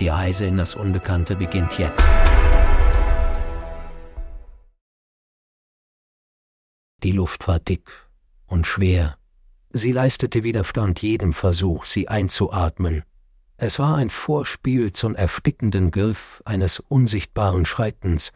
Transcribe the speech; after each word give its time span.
Die 0.00 0.08
Reise 0.08 0.46
in 0.46 0.56
das 0.56 0.76
Unbekannte 0.76 1.34
beginnt 1.34 1.76
jetzt. 1.78 2.08
Die 7.02 7.12
Luft 7.12 7.48
war 7.48 7.58
dick 7.58 7.90
und 8.46 8.66
schwer. 8.66 9.16
Sie 9.70 9.90
leistete 9.90 10.44
Widerstand 10.44 11.02
jedem 11.02 11.32
Versuch, 11.32 11.84
sie 11.84 12.06
einzuatmen. 12.06 13.02
Es 13.56 13.80
war 13.80 13.96
ein 13.96 14.08
Vorspiel 14.08 14.92
zum 14.92 15.16
erstickenden 15.16 15.90
Griff 15.90 16.42
eines 16.44 16.78
unsichtbaren 16.78 17.66
Schreitens, 17.66 18.32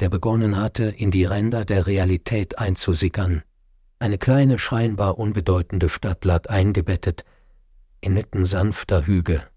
der 0.00 0.08
begonnen 0.08 0.56
hatte, 0.56 0.84
in 0.84 1.10
die 1.10 1.26
Ränder 1.26 1.66
der 1.66 1.86
Realität 1.86 2.58
einzusickern. 2.58 3.42
Eine 3.98 4.16
kleine, 4.16 4.58
scheinbar 4.58 5.18
unbedeutende 5.18 5.90
Stadt 5.90 6.24
lag 6.24 6.48
eingebettet, 6.48 7.26
inmitten 8.00 8.46
sanfter 8.46 9.06
Hügel. 9.06 9.49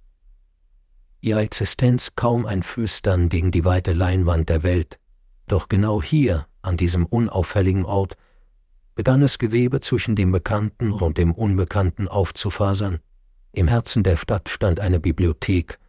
Ihre 1.23 1.39
Existenz 1.39 2.17
kaum 2.17 2.45
ein 2.45 2.63
Flüstern 2.63 3.29
gegen 3.29 3.51
die 3.51 3.63
weite 3.63 3.93
Leinwand 3.93 4.49
der 4.49 4.61
Welt, 4.61 4.99
doch 5.47 5.69
genau 5.69 6.03
hier, 6.03 6.47
an 6.61 6.75
diesem 6.75 7.05
unauffälligen 7.05 7.85
Ort, 7.85 8.17
begann 8.93 9.21
es 9.21 9.39
Gewebe 9.39 9.79
zwischen 9.79 10.17
dem 10.17 10.33
Bekannten 10.33 10.91
und 10.91 11.17
dem 11.17 11.31
Unbekannten 11.31 12.09
aufzufasern. 12.09 12.99
Im 13.53 13.69
Herzen 13.69 14.03
der 14.03 14.17
Stadt 14.17 14.49
stand 14.49 14.81
eine 14.81 14.99
Bibliothek, 14.99 15.79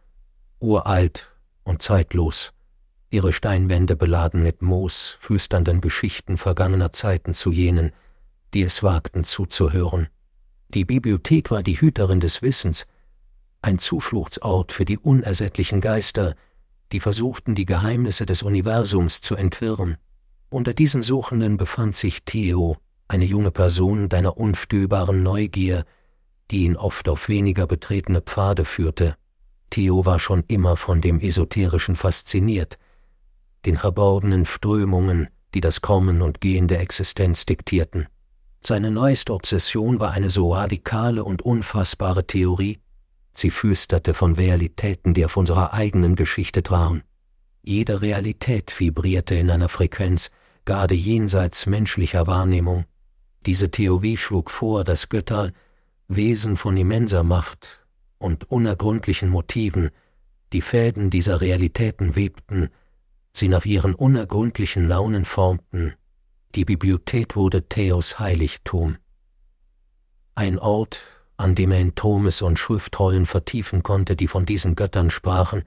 uralt 0.61 1.29
und 1.65 1.81
zeitlos, 1.81 2.53
ihre 3.09 3.33
Steinwände 3.33 3.97
beladen 3.97 4.41
mit 4.41 4.61
Moos, 4.61 5.17
flüsternden 5.19 5.81
Geschichten 5.81 6.37
vergangener 6.37 6.93
Zeiten 6.93 7.33
zu 7.33 7.51
jenen, 7.51 7.91
die 8.53 8.61
es 8.61 8.83
wagten 8.83 9.25
zuzuhören. 9.25 10.07
Die 10.69 10.85
Bibliothek 10.85 11.51
war 11.51 11.61
die 11.61 11.81
Hüterin 11.81 12.21
des 12.21 12.41
Wissens, 12.41 12.87
ein 13.65 13.79
Zufluchtsort 13.79 14.71
für 14.71 14.85
die 14.85 14.99
unersättlichen 14.99 15.81
Geister, 15.81 16.35
die 16.91 16.99
versuchten, 16.99 17.55
die 17.55 17.65
Geheimnisse 17.65 18.27
des 18.27 18.43
Universums 18.43 19.21
zu 19.21 19.35
entwirren. 19.35 19.97
Unter 20.49 20.75
diesen 20.75 21.01
Suchenden 21.01 21.57
befand 21.57 21.95
sich 21.95 22.23
Theo, 22.25 22.77
eine 23.07 23.25
junge 23.25 23.49
Person 23.49 24.07
deiner 24.07 24.37
unstillbaren 24.37 25.23
Neugier, 25.23 25.83
die 26.51 26.65
ihn 26.65 26.77
oft 26.77 27.09
auf 27.09 27.27
weniger 27.27 27.65
betretene 27.65 28.21
Pfade 28.21 28.65
führte. 28.65 29.15
Theo 29.71 30.05
war 30.05 30.19
schon 30.19 30.43
immer 30.47 30.77
von 30.77 31.01
dem 31.01 31.19
Esoterischen 31.19 31.95
fasziniert, 31.95 32.77
den 33.65 33.77
verborgenen 33.77 34.45
Strömungen, 34.45 35.27
die 35.55 35.61
das 35.61 35.81
Kommen 35.81 36.21
und 36.21 36.39
Gehen 36.39 36.67
der 36.67 36.81
Existenz 36.81 37.47
diktierten. 37.47 38.07
Seine 38.61 38.91
neueste 38.91 39.33
Obsession 39.33 39.99
war 39.99 40.11
eine 40.11 40.29
so 40.29 40.53
radikale 40.53 41.23
und 41.23 41.41
unfassbare 41.41 42.27
Theorie, 42.27 42.79
sie 43.37 43.51
flüsterte 43.51 44.13
von 44.13 44.33
Realitäten, 44.33 45.13
die 45.13 45.25
auf 45.25 45.37
unserer 45.37 45.73
eigenen 45.73 46.15
Geschichte 46.15 46.63
trauen. 46.63 47.03
Jede 47.61 48.01
Realität 48.01 48.79
vibrierte 48.79 49.35
in 49.35 49.49
einer 49.49 49.69
Frequenz, 49.69 50.31
gerade 50.65 50.95
jenseits 50.95 51.65
menschlicher 51.65 52.27
Wahrnehmung. 52.27 52.85
Diese 53.45 53.69
Theorie 53.69 54.17
schlug 54.17 54.49
vor, 54.49 54.83
dass 54.83 55.09
Götter, 55.09 55.51
Wesen 56.07 56.57
von 56.57 56.77
immenser 56.77 57.23
Macht 57.23 57.85
und 58.17 58.49
unergründlichen 58.49 59.29
Motiven, 59.29 59.89
die 60.53 60.61
Fäden 60.61 61.09
dieser 61.09 61.41
Realitäten 61.41 62.15
webten, 62.15 62.69
sie 63.33 63.47
nach 63.47 63.65
ihren 63.65 63.93
unergründlichen 63.95 64.87
Launen 64.87 65.25
formten 65.25 65.93
die 66.55 66.63
Bibliothek 66.63 67.35
wurde 67.35 67.67
Theos 67.67 68.17
Heiligtum. 68.17 68.95
Ein 70.35 70.57
Ort, 70.57 71.01
an 71.37 71.55
dem 71.55 71.71
er 71.71 71.79
in 71.79 71.95
Thomes 71.95 72.41
und 72.41 72.59
Schriftrollen 72.59 73.25
vertiefen 73.25 73.83
konnte, 73.83 74.15
die 74.15 74.27
von 74.27 74.45
diesen 74.45 74.75
Göttern 74.75 75.09
sprachen, 75.09 75.63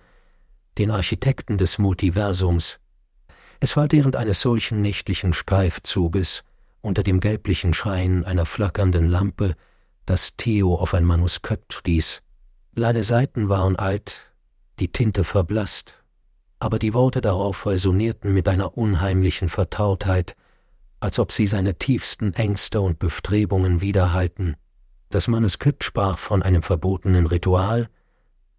den 0.79 0.91
Architekten 0.91 1.59
des 1.59 1.79
Multiversums. 1.79 2.79
Es 3.61 3.77
war 3.77 3.89
während 3.91 4.17
eines 4.17 4.41
solchen 4.41 4.81
nächtlichen 4.81 5.33
Streifzuges, 5.33 6.45
unter 6.81 7.03
dem 7.03 7.21
gelblichen 7.21 7.75
Schein 7.75 8.25
einer 8.25 8.47
flackernden 8.47 9.09
Lampe, 9.09 9.55
dass 10.07 10.37
Theo 10.37 10.75
auf 10.75 10.95
ein 10.95 11.05
Manuskript 11.05 11.75
stieß. 11.75 12.23
Seine 12.77 13.03
Seiten 13.03 13.49
waren 13.49 13.77
alt, 13.77 14.21
die 14.79 14.93
Tinte 14.93 15.25
verblasst, 15.25 15.95
aber 16.61 16.79
die 16.79 16.95
Worte 16.95 17.21
darauf 17.21 17.67
resonierten 17.67 18.33
mit 18.33 18.49
einer 18.49 18.79
unheimlichen 18.79 19.49
Vertrautheit, 19.49 20.37
als 21.01 21.19
ob 21.19 21.33
sie 21.33 21.47
seine 21.47 21.77
tiefsten 21.77 22.35
Ängste 22.35 22.81
und 22.81 22.99
Bestrebungen 22.99 23.81
widerhalten. 23.81 24.57
Das 25.11 25.27
Manuskript 25.27 25.85
sprach 25.85 26.19
von 26.19 26.43
einem 26.43 26.63
verbotenen 26.63 27.27
Ritual, 27.27 27.89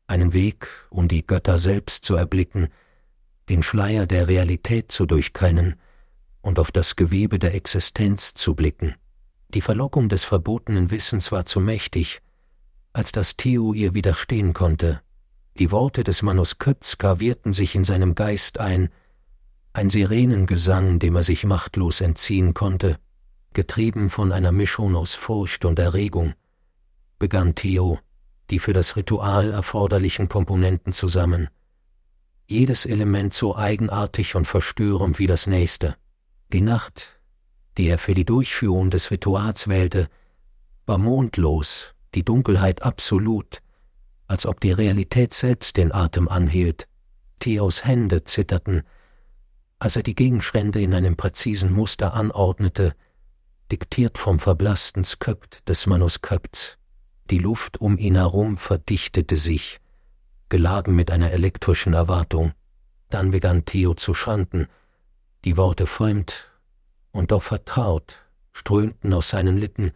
einem 0.07 0.33
Weg, 0.33 0.67
um 0.89 1.07
die 1.07 1.25
Götter 1.25 1.59
selbst 1.59 2.03
zu 2.03 2.15
erblicken, 2.15 2.69
den 3.49 3.61
Schleier 3.61 4.07
der 4.07 4.27
Realität 4.27 4.91
zu 4.91 5.05
durchkennen 5.05 5.75
und 6.41 6.57
auf 6.57 6.71
das 6.71 6.95
Gewebe 6.95 7.37
der 7.37 7.53
Existenz 7.53 8.33
zu 8.33 8.55
blicken. 8.55 8.95
Die 9.49 9.61
Verlockung 9.61 10.09
des 10.09 10.25
verbotenen 10.25 10.89
Wissens 10.91 11.31
war 11.31 11.45
zu 11.45 11.59
mächtig, 11.59 12.21
als 12.93 13.11
dass 13.11 13.37
Theo 13.37 13.73
ihr 13.73 13.93
widerstehen 13.93 14.53
konnte. 14.53 15.01
Die 15.59 15.71
Worte 15.71 16.03
des 16.03 16.21
Manuskripts 16.21 16.97
gravierten 16.97 17.53
sich 17.53 17.75
in 17.75 17.83
seinem 17.83 18.15
Geist 18.15 18.59
ein, 18.59 18.89
ein 19.73 19.89
Sirenengesang, 19.89 20.99
dem 20.99 21.15
er 21.15 21.23
sich 21.23 21.43
machtlos 21.45 22.01
entziehen 22.01 22.53
konnte, 22.53 22.97
getrieben 23.53 24.09
von 24.09 24.31
einer 24.31 24.51
Mischung 24.51 24.95
aus 24.95 25.13
Furcht 25.15 25.65
und 25.65 25.79
Erregung, 25.79 26.33
begann 27.17 27.55
Theo, 27.55 27.99
die 28.49 28.59
für 28.59 28.73
das 28.73 28.95
Ritual 28.95 29.51
erforderlichen 29.51 30.29
Komponenten 30.29 30.93
zusammen. 30.93 31.49
Jedes 32.47 32.85
Element 32.85 33.33
so 33.33 33.55
eigenartig 33.55 34.35
und 34.35 34.47
verstörend 34.47 35.19
wie 35.19 35.27
das 35.27 35.45
nächste. 35.45 35.95
Die 36.51 36.61
Nacht, 36.61 37.19
die 37.77 37.87
er 37.87 37.99
für 37.99 38.15
die 38.15 38.25
Durchführung 38.25 38.89
des 38.89 39.11
Rituals 39.11 39.67
wählte, 39.67 40.09
war 40.85 40.97
mondlos, 40.97 41.93
die 42.15 42.23
Dunkelheit 42.23 42.81
absolut, 42.81 43.61
als 44.27 44.45
ob 44.45 44.59
die 44.59 44.71
Realität 44.71 45.33
selbst 45.33 45.77
den 45.77 45.91
Atem 45.91 46.27
anhielt. 46.27 46.87
Theos 47.39 47.85
Hände 47.85 48.23
zitterten, 48.23 48.83
als 49.77 49.95
er 49.95 50.03
die 50.03 50.15
Gegenstände 50.15 50.81
in 50.81 50.93
einem 50.93 51.15
präzisen 51.15 51.71
Muster 51.71 52.13
anordnete, 52.13 52.95
diktiert 53.71 54.17
vom 54.17 54.39
verblassten 54.39 55.03
Skript 55.03 55.67
des 55.67 55.85
Manuskripts. 55.85 56.77
Die 57.29 57.37
Luft 57.37 57.79
um 57.79 57.97
ihn 57.97 58.15
herum 58.15 58.57
verdichtete 58.57 59.37
sich, 59.37 59.79
geladen 60.49 60.95
mit 60.95 61.11
einer 61.11 61.31
elektrischen 61.31 61.93
Erwartung. 61.93 62.53
Dann 63.09 63.31
begann 63.31 63.65
Theo 63.65 63.93
zu 63.93 64.13
schanden. 64.13 64.67
Die 65.45 65.57
Worte 65.57 65.85
fremd 65.85 66.49
und 67.11 67.31
doch 67.31 67.43
vertraut 67.43 68.17
strömten 68.51 69.13
aus 69.13 69.29
seinen 69.29 69.57
Lippen, 69.57 69.91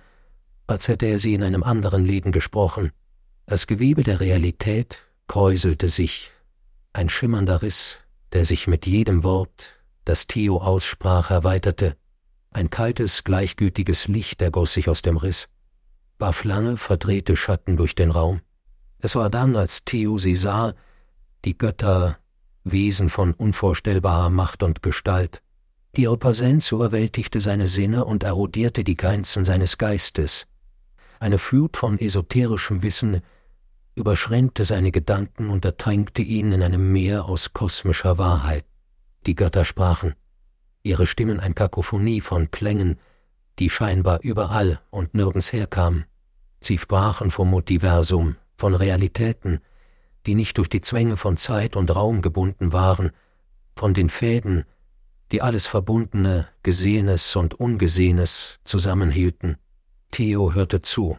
als 0.68 0.88
hätte 0.88 1.06
er 1.06 1.20
sie 1.20 1.34
in 1.34 1.44
einem 1.44 1.64
anderen 1.64 2.06
Leben 2.06 2.32
gesprochen. 2.32 2.92
Das 3.46 3.68
Gewebe 3.68 4.04
der 4.04 4.20
Realität 4.20 5.06
kräuselte 5.28 5.90
sich, 5.90 6.32
ein 6.94 7.10
schimmernder 7.10 7.62
Riss 7.62 7.98
der 8.34 8.46
sich 8.46 8.68
mit 8.68 8.88
jedem 8.88 9.24
Wort, 9.24 9.80
das 10.06 10.26
Theo 10.26 10.58
aussprach, 10.58 11.30
erweiterte. 11.30 11.96
Ein 12.56 12.70
kaltes, 12.70 13.24
gleichgültiges 13.24 14.08
Licht 14.08 14.40
ergoss 14.44 14.74
sich 14.74 14.88
aus 14.88 15.02
dem 15.02 15.18
Riss, 15.18 15.50
warf 16.20 16.44
lange, 16.44 16.78
verdrehte 16.78 17.36
Schatten 17.36 17.78
durch 17.78 17.96
den 17.96 18.12
Raum. 18.12 18.42
Es 19.00 19.16
war 19.16 19.32
dann, 19.32 19.56
als 19.56 19.86
Theo 19.86 20.20
sie 20.20 20.36
sah, 20.36 20.76
die 21.46 21.58
Götter, 21.58 22.20
Wesen 22.64 23.10
von 23.10 23.34
unvorstellbarer 23.34 24.30
Macht 24.30 24.62
und 24.62 24.84
Gestalt. 24.84 25.42
Die 25.96 26.06
Präsenz 26.06 26.72
überwältigte 26.72 27.42
seine 27.42 27.68
Sinne 27.68 28.06
und 28.06 28.24
erodierte 28.24 28.84
die 28.84 28.98
Grenzen 28.98 29.46
seines 29.46 29.80
Geistes. 29.80 30.46
Eine 31.20 31.40
Flut 31.40 31.76
von 31.76 32.00
esoterischem 32.00 32.84
Wissen 32.84 33.22
überschränkte 33.96 34.64
seine 34.64 34.92
Gedanken 34.92 35.50
und 35.50 35.66
ertränkte 35.66 36.22
ihn 36.22 36.52
in 36.52 36.62
einem 36.62 36.92
Meer 36.92 37.26
aus 37.26 37.54
kosmischer 37.54 38.20
Wahrheit. 38.20 38.66
Die 39.26 39.36
Götter 39.36 39.66
sprachen, 39.66 40.14
ihre 40.84 41.06
Stimmen 41.08 41.40
ein 41.40 41.56
Kakophonie 41.56 42.22
von 42.22 42.52
Klängen, 42.52 43.00
die 43.60 43.70
scheinbar 43.70 44.20
überall 44.22 44.82
und 44.90 45.14
nirgends 45.14 45.54
herkamen. 45.54 46.06
Sie 46.60 46.78
sprachen 46.78 47.32
vom 47.32 47.50
Multiversum, 47.50 48.36
von 48.56 48.76
Realitäten, 48.76 49.60
die 50.26 50.36
nicht 50.36 50.58
durch 50.58 50.70
die 50.70 50.82
Zwänge 50.82 51.18
von 51.18 51.38
Zeit 51.38 51.76
und 51.76 51.94
Raum 51.96 52.22
gebunden 52.22 52.74
waren, 52.74 53.12
von 53.76 53.94
den 53.94 54.10
Fäden, 54.10 54.66
die 55.32 55.42
alles 55.42 55.68
Verbundene, 55.68 56.48
Gesehenes 56.62 57.36
und 57.36 57.56
Ungesehenes 57.56 58.60
zusammenhielten. 58.64 59.58
Theo 60.12 60.54
hörte 60.54 60.82
zu, 60.82 61.18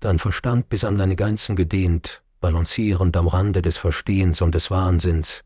dein 0.00 0.18
Verstand 0.18 0.68
bis 0.68 0.84
an 0.84 0.96
deine 0.96 1.16
Grenzen 1.16 1.56
gedehnt, 1.56 2.22
balancierend 2.40 3.16
am 3.16 3.26
Rande 3.26 3.62
des 3.62 3.78
Verstehens 3.78 4.40
und 4.40 4.54
des 4.54 4.70
Wahnsinns. 4.70 5.42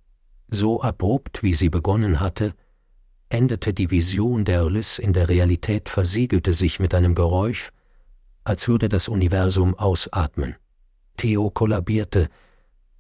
So 0.49 0.83
abrupt, 0.83 1.43
wie 1.43 1.55
sie 1.55 1.71
begonnen 1.71 2.21
hatte, 2.21 2.55
endete 3.33 3.73
die 3.73 3.91
Vision 3.91 4.45
der 4.45 4.59
Erliss 4.59 4.99
in 4.99 5.13
der 5.13 5.29
Realität, 5.29 5.89
versiegelte 5.89 6.53
sich 6.53 6.81
mit 6.81 6.95
einem 6.95 7.15
Geräusch, 7.15 7.71
als 8.45 8.69
würde 8.69 8.89
das 8.89 9.09
Universum 9.09 9.75
ausatmen. 9.79 10.57
Theo 11.17 11.51
kollabierte, 11.51 12.29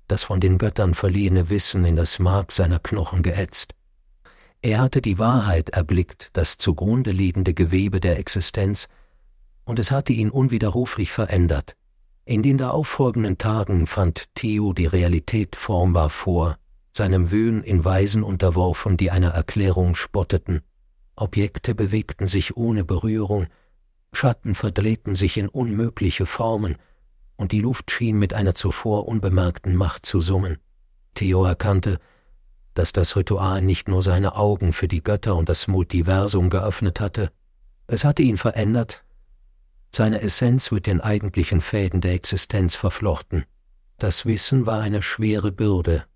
das 0.08 0.24
von 0.24 0.40
den 0.40 0.58
Göttern 0.58 0.94
verliehene 0.94 1.50
Wissen 1.50 1.84
in 1.84 1.96
das 1.96 2.18
Mark 2.18 2.52
seiner 2.52 2.78
Knochen 2.78 3.22
geätzt. 3.22 3.74
Er 4.62 4.80
hatte 4.80 5.02
die 5.02 5.18
Wahrheit 5.18 5.70
erblickt, 5.70 6.30
das 6.32 6.56
zugrunde 6.56 7.10
liegende 7.10 7.52
Gewebe 7.52 8.00
der 8.00 8.18
Existenz, 8.18 8.88
und 9.64 9.78
es 9.78 9.90
hatte 9.90 10.12
ihn 10.12 10.30
unwiderruflich 10.30 11.12
verändert. 11.12 11.76
In 12.24 12.42
den 12.42 12.56
darauffolgenden 12.56 13.38
Tagen 13.38 13.86
fand 13.86 14.34
Theo 14.34 14.72
die 14.72 14.86
Realität 14.86 15.56
formbar 15.56 16.08
vor, 16.08 16.56
seinem 16.92 17.30
Wöhn 17.30 17.62
in 17.62 17.84
Weisen 17.84 18.22
unterworfen, 18.22 18.96
die 18.96 19.10
einer 19.10 19.30
Erklärung 19.30 19.94
spotteten. 19.94 20.62
Objekte 21.16 21.74
bewegten 21.74 22.26
sich 22.26 22.56
ohne 22.56 22.84
Berührung, 22.84 23.46
Schatten 24.12 24.54
verdrehten 24.54 25.14
sich 25.14 25.38
in 25.38 25.48
unmögliche 25.48 26.26
Formen, 26.26 26.76
und 27.36 27.52
die 27.52 27.60
Luft 27.60 27.90
schien 27.90 28.18
mit 28.18 28.34
einer 28.34 28.54
zuvor 28.54 29.08
unbemerkten 29.08 29.74
Macht 29.74 30.04
zu 30.04 30.20
summen. 30.20 30.58
Theo 31.14 31.44
erkannte, 31.44 31.98
dass 32.74 32.92
das 32.92 33.16
Ritual 33.16 33.62
nicht 33.62 33.88
nur 33.88 34.02
seine 34.02 34.36
Augen 34.36 34.72
für 34.72 34.88
die 34.88 35.02
Götter 35.02 35.36
und 35.36 35.48
das 35.48 35.66
Multiversum 35.66 36.50
geöffnet 36.50 37.00
hatte, 37.00 37.32
es 37.86 38.04
hatte 38.04 38.22
ihn 38.22 38.38
verändert, 38.38 39.04
seine 39.94 40.22
Essenz 40.22 40.70
mit 40.70 40.86
den 40.86 41.00
eigentlichen 41.00 41.60
Fäden 41.60 42.00
der 42.00 42.14
Existenz 42.14 42.74
verflochten. 42.74 43.44
Das 43.98 44.24
Wissen 44.24 44.64
war 44.64 44.80
eine 44.80 45.02
schwere 45.02 45.52
Bürde, 45.52 46.06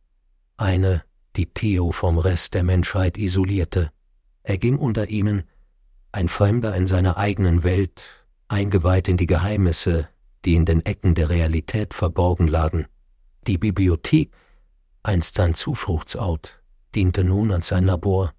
eine, 0.57 1.03
die 1.37 1.47
Theo 1.47 1.93
vom 1.93 2.19
Rest 2.19 2.55
der 2.55 2.63
Menschheit 2.63 3.19
isolierte. 3.19 3.91
Er 4.43 4.59
ging 4.59 4.79
unter 4.79 5.09
ihnen, 5.09 5.45
ein 6.13 6.29
Fremder 6.29 6.75
in 6.75 6.87
seiner 6.87 7.17
eigenen 7.17 7.63
Welt, 7.63 8.27
eingeweiht 8.49 9.09
in 9.09 9.17
die 9.17 9.27
Geheimnisse, 9.27 10.09
die 10.45 10.55
in 10.55 10.65
den 10.65 10.85
Ecken 10.87 11.15
der 11.15 11.29
Realität 11.29 11.93
verborgen 11.93 12.49
lagen. 12.49 12.87
Die 13.47 13.59
Bibliothek, 13.59 14.31
einst 15.03 15.35
sein 15.35 15.55
Zufluchtsort, 15.55 16.63
diente 16.95 17.23
nun 17.23 17.53
als 17.53 17.69
sein 17.69 17.85
Labor. 17.85 18.33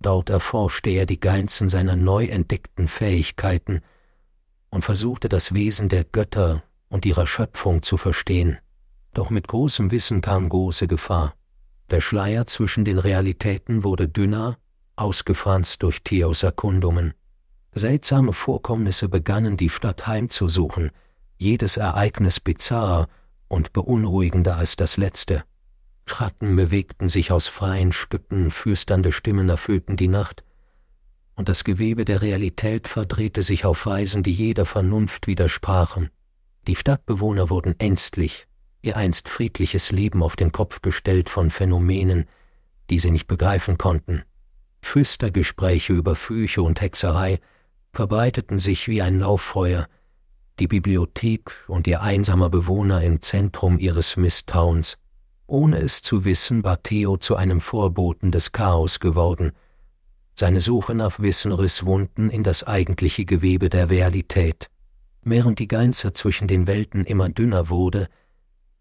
Dort 0.00 0.30
erforschte 0.30 0.90
er 0.90 1.06
die 1.06 1.20
Grenzen 1.20 1.68
seiner 1.68 1.96
neu 1.96 2.26
entdeckten 2.26 2.88
Fähigkeiten 2.88 3.82
und 4.70 4.84
versuchte 4.84 5.28
das 5.28 5.52
Wesen 5.54 5.88
der 5.88 6.04
Götter 6.04 6.62
und 6.88 7.04
ihrer 7.04 7.26
Schöpfung 7.26 7.82
zu 7.82 7.96
verstehen. 7.96 8.58
Doch 9.12 9.30
mit 9.30 9.48
großem 9.48 9.90
Wissen 9.90 10.20
kam 10.20 10.48
große 10.48 10.86
Gefahr. 10.86 11.34
Der 11.90 12.00
Schleier 12.00 12.46
zwischen 12.46 12.84
den 12.84 12.98
Realitäten 12.98 13.82
wurde 13.82 14.08
dünner, 14.08 14.58
ausgefranst 14.96 15.82
durch 15.82 16.02
Theos 16.02 16.42
Erkundungen. 16.42 17.14
Seltsame 17.72 18.32
Vorkommnisse 18.32 19.08
begannen 19.08 19.56
die 19.56 19.70
Stadt 19.70 20.06
heimzusuchen, 20.06 20.90
jedes 21.36 21.76
Ereignis 21.76 22.40
bizarrer 22.40 23.08
und 23.46 23.72
beunruhigender 23.72 24.56
als 24.56 24.76
das 24.76 24.96
letzte. 24.96 25.44
Schatten 26.06 26.56
bewegten 26.56 27.08
sich 27.08 27.32
aus 27.32 27.46
freien 27.46 27.92
Stücken, 27.92 28.50
flüsternde 28.50 29.12
Stimmen 29.12 29.48
erfüllten 29.48 29.96
die 29.96 30.08
Nacht, 30.08 30.42
und 31.36 31.48
das 31.48 31.62
Gewebe 31.62 32.04
der 32.04 32.20
Realität 32.20 32.88
verdrehte 32.88 33.42
sich 33.42 33.64
auf 33.64 33.86
Weisen, 33.86 34.24
die 34.24 34.32
jeder 34.32 34.66
Vernunft 34.66 35.28
widersprachen. 35.28 36.10
Die 36.66 36.74
Stadtbewohner 36.74 37.48
wurden 37.48 37.78
ängstlich, 37.78 38.47
ihr 38.88 38.96
einst 38.96 39.28
friedliches 39.28 39.92
Leben 39.92 40.22
auf 40.22 40.34
den 40.34 40.50
Kopf 40.50 40.80
gestellt 40.80 41.28
von 41.28 41.50
Phänomenen, 41.50 42.24
die 42.90 42.98
sie 42.98 43.10
nicht 43.10 43.26
begreifen 43.26 43.76
konnten. 43.76 44.22
Flüstergespräche 44.80 45.92
über 45.92 46.16
Flüche 46.16 46.62
und 46.62 46.80
Hexerei 46.80 47.38
verbreiteten 47.92 48.58
sich 48.58 48.88
wie 48.88 49.02
ein 49.02 49.20
Lauffeuer, 49.20 49.86
die 50.58 50.68
Bibliothek 50.68 51.52
und 51.68 51.86
ihr 51.86 52.00
einsamer 52.00 52.48
Bewohner 52.48 53.02
im 53.02 53.20
Zentrum 53.20 53.78
ihres 53.78 54.16
Misstrauens. 54.16 54.96
Ohne 55.46 55.78
es 55.78 56.00
zu 56.00 56.24
wissen, 56.24 56.64
war 56.64 56.82
Theo 56.82 57.18
zu 57.18 57.36
einem 57.36 57.60
Vorboten 57.60 58.32
des 58.32 58.52
Chaos 58.52 59.00
geworden. 59.00 59.52
Seine 60.34 60.60
Suche 60.60 60.94
nach 60.94 61.20
Wissen 61.20 61.52
riss 61.52 61.84
Wunden 61.84 62.30
in 62.30 62.42
das 62.42 62.64
eigentliche 62.64 63.24
Gewebe 63.24 63.68
der 63.68 63.90
Realität. 63.90 64.70
Während 65.22 65.58
die 65.58 65.68
Grenze 65.68 66.14
zwischen 66.14 66.48
den 66.48 66.66
Welten 66.66 67.04
immer 67.04 67.28
dünner 67.28 67.68
wurde, 67.68 68.08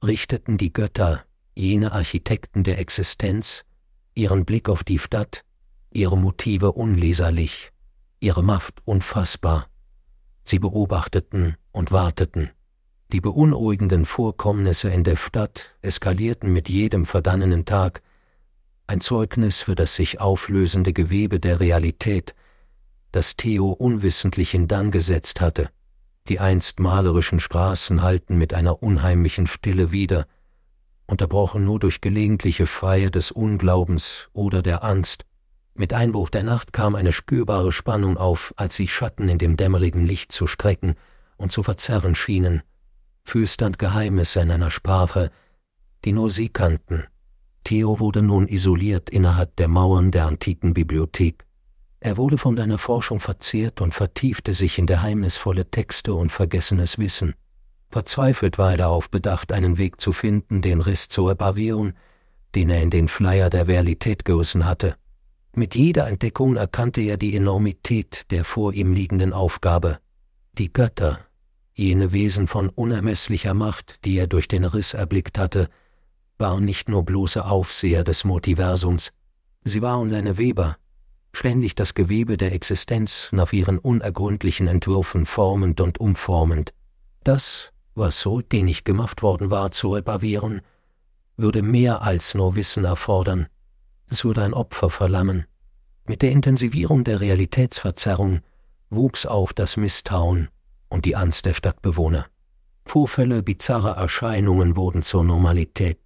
richteten 0.03 0.57
die 0.57 0.71
Götter, 0.71 1.23
jene 1.55 1.91
Architekten 1.91 2.63
der 2.63 2.79
Existenz, 2.79 3.65
ihren 4.13 4.45
Blick 4.45 4.69
auf 4.69 4.83
die 4.83 4.99
Stadt, 4.99 5.43
ihre 5.91 6.17
Motive 6.17 6.73
unleserlich, 6.73 7.71
ihre 8.19 8.43
Macht 8.43 8.81
unfassbar. 8.85 9.69
Sie 10.43 10.59
beobachteten 10.59 11.57
und 11.71 11.91
warteten. 11.91 12.51
Die 13.11 13.21
beunruhigenden 13.21 14.05
Vorkommnisse 14.05 14.89
in 14.89 15.03
der 15.03 15.15
Stadt 15.15 15.75
eskalierten 15.81 16.51
mit 16.51 16.69
jedem 16.69 17.05
verdannenen 17.05 17.65
Tag, 17.65 18.01
ein 18.85 19.01
Zeugnis 19.01 19.61
für 19.61 19.75
das 19.75 19.95
sich 19.95 20.21
auflösende 20.21 20.93
Gewebe 20.93 21.39
der 21.39 21.59
Realität, 21.59 22.35
das 23.11 23.35
Theo 23.35 23.71
unwissentlich 23.71 24.53
in 24.53 24.67
Dann 24.67 24.91
gesetzt 24.91 25.41
hatte. 25.41 25.69
Die 26.29 26.39
einst 26.41 26.79
malerischen 26.81 27.39
Straßen 27.39 28.01
hallten 28.01 28.37
mit 28.37 28.53
einer 28.53 28.83
unheimlichen 28.83 29.47
Stille 29.47 29.91
wieder, 29.91 30.25
unterbrochen 31.05 31.63
nur 31.63 31.79
durch 31.79 32.01
gelegentliche 32.01 32.67
Freie 32.67 33.09
des 33.09 33.31
Unglaubens 33.31 34.27
oder 34.33 34.61
der 34.61 34.83
Angst. 34.83 35.25
Mit 35.73 35.93
Einbruch 35.93 36.29
der 36.29 36.43
Nacht 36.43 36.73
kam 36.73 36.95
eine 36.95 37.13
spürbare 37.13 37.71
Spannung 37.71 38.17
auf, 38.17 38.53
als 38.57 38.75
sich 38.75 38.93
Schatten 38.93 39.29
in 39.29 39.37
dem 39.37 39.55
dämmerigen 39.55 40.05
Licht 40.05 40.33
zu 40.33 40.47
strecken 40.47 40.95
und 41.37 41.53
zu 41.53 41.63
verzerren 41.63 42.13
schienen, 42.13 42.61
flüsternd 43.23 43.79
Geheimnisse 43.79 44.41
in 44.41 44.51
einer 44.51 44.71
Sprache, 44.71 45.31
die 46.03 46.11
nur 46.11 46.29
sie 46.29 46.49
kannten. 46.49 47.05
Theo 47.63 47.99
wurde 47.99 48.21
nun 48.21 48.47
isoliert 48.47 49.09
innerhalb 49.09 49.55
der 49.55 49.69
Mauern 49.69 50.11
der 50.11 50.25
antiken 50.25 50.73
Bibliothek. 50.73 51.46
Er 51.99 52.17
wurde 52.17 52.37
von 52.37 52.55
deiner 52.55 52.77
Forschung 52.77 53.19
verzehrt 53.19 53.81
und 53.81 53.93
vertiefte 53.93 54.53
sich 54.53 54.77
in 54.77 54.85
geheimnisvolle 54.85 55.69
Texte 55.69 56.13
und 56.13 56.31
vergessenes 56.31 56.97
Wissen. 56.97 57.33
Verzweifelt 57.89 58.57
war 58.57 58.71
er 58.71 58.77
darauf 58.77 59.09
bedacht, 59.09 59.51
einen 59.51 59.77
Weg 59.77 59.99
zu 59.99 60.11
finden, 60.11 60.61
den 60.61 60.81
Riss 60.81 61.09
zu 61.09 61.25
reparieren, 61.25 61.93
den 62.53 62.69
er 62.69 62.81
in 62.81 62.89
den 62.89 63.07
Flyer 63.07 63.49
der 63.49 63.67
Realität 63.67 64.25
gerissen 64.25 64.65
hatte. 64.65 64.95
Mit 65.53 65.73
jeder 65.73 66.07
Entdeckung 66.07 66.55
erkannte 66.55 67.01
er 67.01 67.17
die 67.17 67.35
Enormität 67.35 68.25
der 68.29 68.43
vor 68.43 68.73
ihm 68.73 68.93
liegenden 68.93 69.33
Aufgabe. 69.33 69.99
Die 70.53 70.71
Götter, 70.71 71.19
jene 71.73 72.11
Wesen 72.11 72.47
von 72.47 72.69
unermesslicher 72.69 73.53
Macht, 73.53 74.05
die 74.05 74.17
er 74.17 74.27
durch 74.27 74.47
den 74.47 74.65
Riss 74.65 74.93
erblickt 74.93 75.39
hatte, 75.39 75.69
waren 76.37 76.65
nicht 76.65 76.89
nur 76.89 77.03
bloße 77.03 77.43
Aufseher 77.43 78.03
des 78.03 78.23
Multiversums, 78.23 79.13
sie 79.63 79.81
waren 79.81 80.09
seine 80.09 80.37
Weber, 80.37 80.77
ständig 81.33 81.75
das 81.75 81.93
Gewebe 81.93 82.37
der 82.37 82.53
Existenz 82.53 83.29
nach 83.31 83.53
ihren 83.53 83.79
unergründlichen 83.79 84.67
Entwürfen 84.67 85.25
formend 85.25 85.81
und 85.81 85.99
umformend. 85.99 86.73
Das, 87.23 87.71
was 87.95 88.19
so 88.19 88.41
denig 88.41 88.83
gemacht 88.83 89.21
worden 89.21 89.49
war, 89.49 89.71
zu 89.71 89.93
reparieren, 89.93 90.61
würde 91.35 91.61
mehr 91.61 92.01
als 92.01 92.33
nur 92.33 92.55
Wissen 92.55 92.85
erfordern. 92.85 93.47
Es 94.09 94.23
würde 94.23 94.43
ein 94.43 94.53
Opfer 94.53 94.89
verlammen. 94.89 95.45
Mit 96.05 96.21
der 96.21 96.31
Intensivierung 96.31 97.03
der 97.03 97.19
Realitätsverzerrung 97.19 98.41
wuchs 98.89 99.25
auf 99.25 99.53
das 99.53 99.77
Misstrauen 99.77 100.49
und 100.89 101.05
die 101.05 101.15
Angst 101.15 101.45
der 101.45 101.53
Stadtbewohner. 101.53 102.27
Vorfälle 102.85 103.43
bizarrer 103.43 103.97
Erscheinungen 103.97 104.77
wurden 104.77 105.01
zur 105.03 105.23
Normalität. 105.23 105.99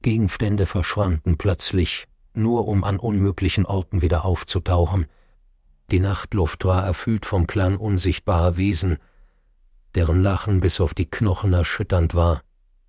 Gegenstände 0.00 0.66
verschwanden 0.66 1.36
plötzlich, 1.36 2.06
nur 2.34 2.68
um 2.68 2.84
an 2.84 2.98
unmöglichen 2.98 3.66
Orten 3.66 4.02
wieder 4.02 4.24
aufzutauchen. 4.24 5.06
Die 5.90 6.00
Nachtluft 6.00 6.64
war 6.64 6.84
erfüllt 6.84 7.26
vom 7.26 7.46
Klang 7.46 7.76
unsichtbarer 7.76 8.56
Wesen, 8.56 8.98
deren 9.94 10.22
Lachen 10.22 10.60
bis 10.60 10.80
auf 10.80 10.94
die 10.94 11.10
Knochen 11.10 11.52
erschütternd 11.52 12.14
war. 12.14 12.42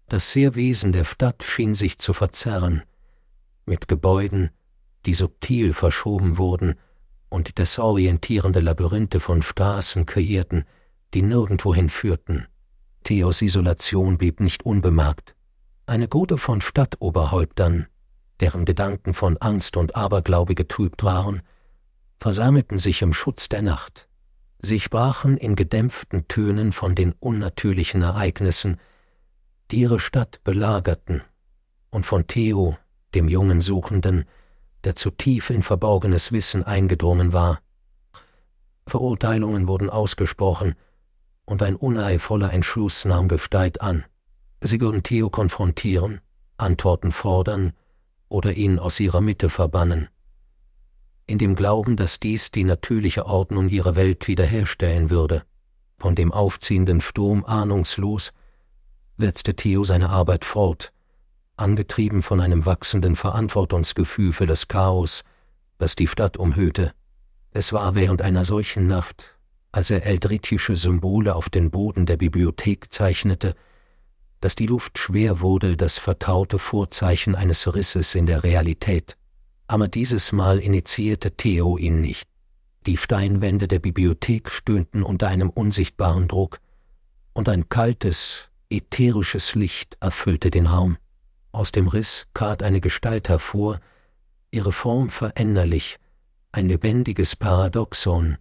Das 0.08 0.32
sehr 0.32 0.56
Wesen 0.56 0.94
der 0.94 1.06
Stadt 1.06 1.44
schien 1.44 1.74
sich 1.74 1.98
zu 1.98 2.14
verzerren, 2.14 2.84
mit 3.66 3.88
Gebäuden, 3.88 4.52
die 5.06 5.14
subtil 5.14 5.74
verschoben 5.74 6.38
wurden 6.38 6.76
und 7.30 7.58
desorientierende 7.58 8.60
Labyrinthe 8.60 9.20
von 9.20 9.42
Straßen 9.42 10.06
kreierten, 10.06 10.66
die 11.14 11.22
nirgendwohin 11.22 11.90
führten. 11.90 12.48
Theos 13.04 13.42
Isolation 13.42 14.18
blieb 14.18 14.40
nicht 14.40 14.64
unbemerkt. 14.66 15.36
Eine 15.86 16.08
Gruppe 16.08 16.38
von 16.38 16.62
Stadtoberhäuptern, 16.62 17.88
deren 18.44 18.66
Gedanken 18.66 19.14
von 19.14 19.38
Angst 19.38 19.78
und 19.78 19.96
Aberglaube 19.96 20.54
getrübt 20.54 21.06
waren, 21.06 21.44
versammelten 22.20 22.78
sich 22.78 23.02
im 23.02 23.14
Schutz 23.14 23.48
der 23.48 23.62
Nacht. 23.62 24.10
Sie 24.60 24.82
sprachen 24.82 25.38
in 25.38 25.56
gedämpften 25.56 26.28
Tönen 26.28 26.74
von 26.74 26.94
den 26.94 27.14
unnatürlichen 27.22 28.02
Ereignissen, 28.02 28.82
die 29.72 29.78
ihre 29.78 29.98
Stadt 29.98 30.44
belagerten, 30.44 31.22
und 31.90 32.06
von 32.06 32.28
Theo, 32.28 32.78
dem 33.16 33.30
jungen 33.30 33.62
Suchenden, 33.62 34.26
der 34.84 34.98
zu 34.98 35.10
tief 35.10 35.50
in 35.50 35.64
verborgenes 35.64 36.34
Wissen 36.34 36.64
eingedrungen 36.66 37.32
war. 37.32 37.62
Verurteilungen 38.88 39.70
wurden 39.70 39.90
ausgesprochen, 39.90 40.76
und 41.46 41.64
ein 41.64 41.78
uneivoller 41.78 42.52
Entschluss 42.52 43.06
nahm 43.06 43.30
Gestalt 43.30 43.80
an. 43.80 44.04
Sie 44.60 44.82
würden 44.82 45.02
Theo 45.02 45.30
konfrontieren, 45.30 46.20
Antworten 46.58 47.14
fordern 47.14 47.72
oder 48.34 48.54
ihn 48.54 48.80
aus 48.80 49.00
ihrer 49.00 49.22
Mitte 49.22 49.50
verbannen. 49.50 50.10
In 51.28 51.38
dem 51.38 51.56
Glauben, 51.56 51.96
dass 51.96 52.20
dies 52.20 52.50
die 52.50 52.64
natürliche 52.64 53.28
Ordnung 53.28 53.70
ihrer 53.70 53.96
Welt 53.96 54.28
wiederherstellen 54.28 55.12
würde. 55.12 55.44
Von 56.00 56.16
dem 56.16 56.34
aufziehenden 56.34 57.00
Sturm 57.00 57.46
ahnungslos 57.46 58.34
setzte 59.18 59.56
Theo 59.56 59.84
seine 59.84 60.10
Arbeit 60.10 60.46
fort, 60.46 60.92
angetrieben 61.58 62.24
von 62.24 62.42
einem 62.42 62.66
wachsenden 62.66 63.16
Verantwortungsgefühl 63.16 64.34
für 64.34 64.48
das 64.48 64.68
Chaos, 64.68 65.24
das 65.78 65.96
die 65.96 66.08
Stadt 66.08 66.36
umhüllte. 66.36 66.94
Es 67.52 67.72
war 67.72 67.94
während 67.94 68.24
einer 68.24 68.46
solchen 68.46 68.88
Nacht, 68.88 69.38
als 69.72 69.92
er 69.92 70.08
eldrittische 70.08 70.76
Symbole 70.76 71.36
auf 71.36 71.50
den 71.50 71.70
Boden 71.70 72.08
der 72.08 72.18
Bibliothek 72.18 72.92
zeichnete, 72.92 73.54
dass 74.44 74.56
die 74.56 74.66
Luft 74.66 74.98
schwer 74.98 75.40
wurde, 75.40 75.78
das 75.78 75.98
vertraute 75.98 76.60
Vorzeichen 76.60 77.34
eines 77.34 77.74
Risses 77.74 78.14
in 78.14 78.26
der 78.26 78.44
Realität. 78.44 79.16
Aber 79.68 79.88
dieses 79.88 80.34
Mal 80.34 80.60
initiierte 80.60 81.32
Theo 81.32 81.78
ihn 81.78 82.02
nicht. 82.02 82.28
Die 82.86 82.98
Steinwände 82.98 83.70
der 83.70 83.80
Bibliothek 83.80 84.50
stöhnten 84.52 85.02
unter 85.02 85.30
einem 85.30 85.50
unsichtbaren 85.50 86.28
Druck, 86.28 86.60
und 87.32 87.48
ein 87.48 87.70
kaltes, 87.70 88.50
ätherisches 88.70 89.56
Licht 89.56 89.96
erfüllte 90.02 90.52
den 90.52 90.68
Raum. 90.68 90.98
Aus 91.54 91.72
dem 91.72 91.88
Riss 91.88 92.28
trat 92.34 92.64
eine 92.64 92.82
Gestalt 92.82 93.30
hervor, 93.30 93.80
ihre 94.52 94.74
Form 94.74 95.10
veränderlich, 95.10 96.00
ein 96.52 96.68
lebendiges 96.68 97.38
Paradoxon, 97.38 98.38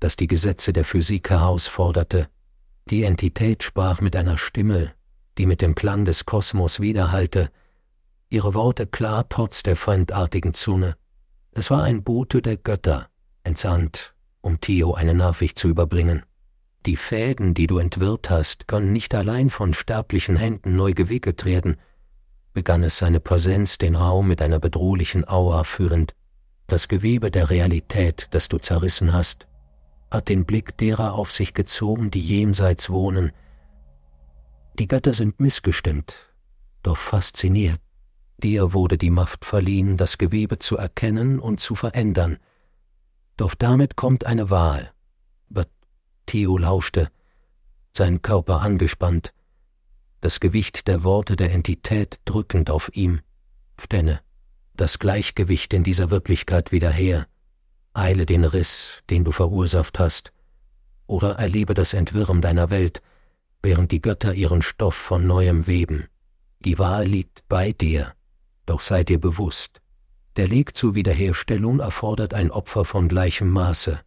das 0.00 0.16
die 0.16 0.28
Gesetze 0.28 0.72
der 0.72 0.86
Physik 0.86 1.28
herausforderte. 1.28 2.30
Die 2.88 3.02
Entität 3.02 3.62
sprach 3.62 4.00
mit 4.00 4.16
einer 4.16 4.38
Stimme, 4.38 4.94
die 5.38 5.46
mit 5.46 5.62
dem 5.62 5.74
Klang 5.74 6.04
des 6.04 6.26
Kosmos 6.26 6.80
widerhallte, 6.80 7.50
ihre 8.28 8.54
Worte 8.54 8.86
klar 8.86 9.28
trotz 9.28 9.62
der 9.62 9.76
fremdartigen 9.76 10.54
Zunge. 10.54 10.96
Es 11.52 11.70
war 11.70 11.82
ein 11.82 12.02
Bote 12.02 12.40
der 12.42 12.56
Götter, 12.56 13.08
entsandt, 13.44 14.14
um 14.40 14.60
Theo 14.60 14.94
eine 14.94 15.14
Nachricht 15.14 15.58
zu 15.58 15.68
überbringen. 15.68 16.22
Die 16.86 16.96
Fäden, 16.96 17.54
die 17.54 17.66
du 17.66 17.78
entwirrt 17.78 18.30
hast, 18.30 18.66
können 18.66 18.92
nicht 18.92 19.14
allein 19.14 19.50
von 19.50 19.72
sterblichen 19.74 20.36
Händen 20.36 20.76
neu 20.76 20.94
gewickelt 20.94 21.44
werden, 21.44 21.76
begann 22.52 22.82
es 22.82 22.98
seine 22.98 23.20
Präsenz 23.20 23.78
den 23.78 23.94
Raum 23.94 24.28
mit 24.28 24.42
einer 24.42 24.58
bedrohlichen 24.58 25.26
Aura 25.28 25.64
führend. 25.64 26.14
Das 26.66 26.88
Gewebe 26.88 27.30
der 27.30 27.50
Realität, 27.50 28.28
das 28.32 28.48
du 28.48 28.58
zerrissen 28.58 29.12
hast, 29.12 29.46
hat 30.10 30.28
den 30.28 30.44
Blick 30.44 30.76
derer 30.76 31.14
auf 31.14 31.32
sich 31.32 31.54
gezogen, 31.54 32.10
die 32.10 32.20
jenseits 32.20 32.90
wohnen, 32.90 33.32
die 34.78 34.88
Götter 34.88 35.14
sind 35.14 35.40
missgestimmt, 35.40 36.14
doch 36.82 36.96
fasziniert. 36.96 37.80
Dir 38.38 38.72
wurde 38.72 38.98
die 38.98 39.10
Macht 39.10 39.44
verliehen, 39.44 39.96
das 39.96 40.18
Gewebe 40.18 40.58
zu 40.58 40.76
erkennen 40.76 41.38
und 41.38 41.60
zu 41.60 41.74
verändern. 41.74 42.38
Doch 43.36 43.54
damit 43.54 43.96
kommt 43.96 44.26
eine 44.26 44.50
Wahl. 44.50 44.92
But 45.48 45.68
Theo 46.26 46.58
lauschte, 46.58 47.10
sein 47.96 48.22
Körper 48.22 48.60
angespannt, 48.60 49.32
das 50.20 50.40
Gewicht 50.40 50.88
der 50.88 51.04
Worte 51.04 51.36
der 51.36 51.52
Entität 51.52 52.20
drückend 52.24 52.70
auf 52.70 52.90
ihm. 52.94 53.20
Stenne, 53.78 54.20
das 54.74 54.98
Gleichgewicht 54.98 55.74
in 55.74 55.84
dieser 55.84 56.10
Wirklichkeit 56.10 56.72
wieder 56.72 56.90
her. 56.90 57.26
Eile 57.92 58.24
den 58.24 58.44
Riss, 58.44 59.02
den 59.10 59.24
du 59.24 59.32
verursacht 59.32 59.98
hast, 59.98 60.32
oder 61.06 61.32
erlebe 61.34 61.74
das 61.74 61.92
Entwirren 61.92 62.40
deiner 62.40 62.70
Welt, 62.70 63.02
während 63.62 63.92
die 63.92 64.02
Götter 64.02 64.34
ihren 64.34 64.62
Stoff 64.62 64.94
von 64.94 65.26
neuem 65.26 65.66
weben. 65.66 66.08
Die 66.60 66.78
Wahl 66.78 67.06
liegt 67.06 67.48
bei 67.48 67.72
dir, 67.72 68.12
doch 68.66 68.80
sei 68.80 69.04
dir 69.04 69.20
bewusst, 69.20 69.80
der 70.36 70.50
Weg 70.50 70.76
zur 70.76 70.94
Wiederherstellung 70.94 71.80
erfordert 71.80 72.32
ein 72.32 72.50
Opfer 72.50 72.86
von 72.86 73.08
gleichem 73.08 73.50
Maße. 73.50 74.00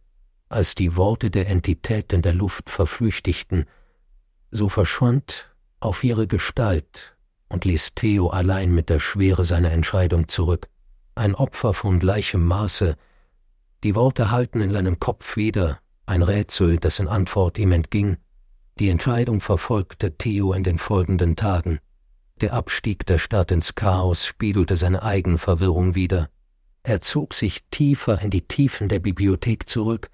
Als 0.48 0.74
die 0.74 0.96
Worte 0.96 1.30
der 1.30 1.48
Entität 1.48 2.12
in 2.12 2.22
der 2.22 2.34
Luft 2.34 2.68
verflüchtigten, 2.68 3.66
so 4.50 4.68
verschwand 4.68 5.54
auf 5.78 6.02
ihre 6.02 6.26
Gestalt 6.26 7.16
und 7.48 7.64
ließ 7.64 7.94
Theo 7.94 8.28
allein 8.28 8.74
mit 8.74 8.88
der 8.88 8.98
Schwere 8.98 9.44
seiner 9.44 9.70
Entscheidung 9.70 10.28
zurück. 10.28 10.68
Ein 11.14 11.34
Opfer 11.34 11.74
von 11.74 12.00
gleichem 12.00 12.44
Maße, 12.44 12.96
die 13.84 13.94
Worte 13.94 14.32
halten 14.32 14.60
in 14.60 14.72
seinem 14.72 14.98
Kopf 14.98 15.36
wieder, 15.36 15.78
ein 16.06 16.22
Rätsel, 16.22 16.78
dessen 16.78 17.06
Antwort 17.06 17.56
ihm 17.58 17.70
entging, 17.70 18.16
die 18.78 18.90
Entscheidung 18.90 19.40
verfolgte 19.40 20.16
Theo 20.16 20.52
in 20.52 20.62
den 20.62 20.78
folgenden 20.78 21.34
Tagen. 21.34 21.80
Der 22.42 22.52
Abstieg 22.52 23.06
der 23.06 23.18
Stadt 23.18 23.50
ins 23.50 23.74
Chaos 23.74 24.26
spiegelte 24.26 24.76
seine 24.76 25.02
Eigenverwirrung 25.02 25.94
wider. 25.94 26.28
Er 26.82 27.00
zog 27.00 27.32
sich 27.32 27.64
tiefer 27.70 28.20
in 28.20 28.30
die 28.30 28.42
Tiefen 28.42 28.88
der 28.88 29.00
Bibliothek 29.00 29.68
zurück, 29.68 30.10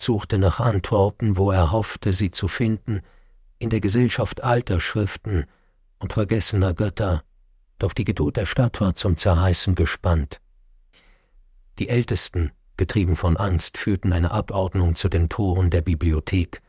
suchte 0.00 0.38
nach 0.38 0.60
Antworten, 0.60 1.36
wo 1.36 1.50
er 1.50 1.72
hoffte, 1.72 2.12
sie 2.12 2.30
zu 2.30 2.46
finden, 2.46 3.02
in 3.58 3.70
der 3.70 3.80
Gesellschaft 3.80 4.44
alter 4.44 4.78
Schriften 4.78 5.46
und 5.98 6.12
vergessener 6.12 6.74
Götter, 6.74 7.24
doch 7.80 7.92
die 7.92 8.04
Geduld 8.04 8.36
der 8.36 8.46
Stadt 8.46 8.80
war 8.80 8.94
zum 8.94 9.16
Zerreißen 9.16 9.74
gespannt. 9.74 10.40
Die 11.80 11.88
Ältesten, 11.88 12.52
getrieben 12.76 13.16
von 13.16 13.36
Angst, 13.36 13.76
führten 13.76 14.12
eine 14.12 14.30
Abordnung 14.30 14.94
zu 14.94 15.08
den 15.08 15.28
Toren 15.28 15.70
der 15.70 15.82
Bibliothek, 15.82 16.62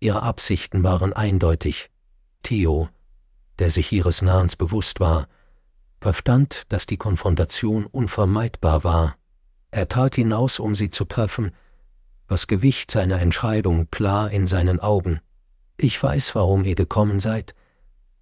Ihre 0.00 0.22
Absichten 0.22 0.82
waren 0.82 1.12
eindeutig. 1.12 1.90
Theo, 2.42 2.88
der 3.58 3.70
sich 3.70 3.92
ihres 3.92 4.22
Nahens 4.22 4.56
bewusst 4.56 4.98
war, 4.98 5.28
verstand, 6.00 6.64
dass 6.70 6.86
die 6.86 6.96
Konfrontation 6.96 7.84
unvermeidbar 7.84 8.82
war. 8.82 9.16
Er 9.70 9.88
tat 9.88 10.14
hinaus, 10.14 10.58
um 10.58 10.74
sie 10.74 10.90
zu 10.90 11.04
treffen, 11.04 11.52
das 12.28 12.46
Gewicht 12.46 12.90
seiner 12.90 13.20
Entscheidung 13.20 13.90
klar 13.90 14.30
in 14.30 14.46
seinen 14.46 14.80
Augen. 14.80 15.20
Ich 15.76 16.02
weiß, 16.02 16.34
warum 16.34 16.64
ihr 16.64 16.76
gekommen 16.76 17.20
seid, 17.20 17.54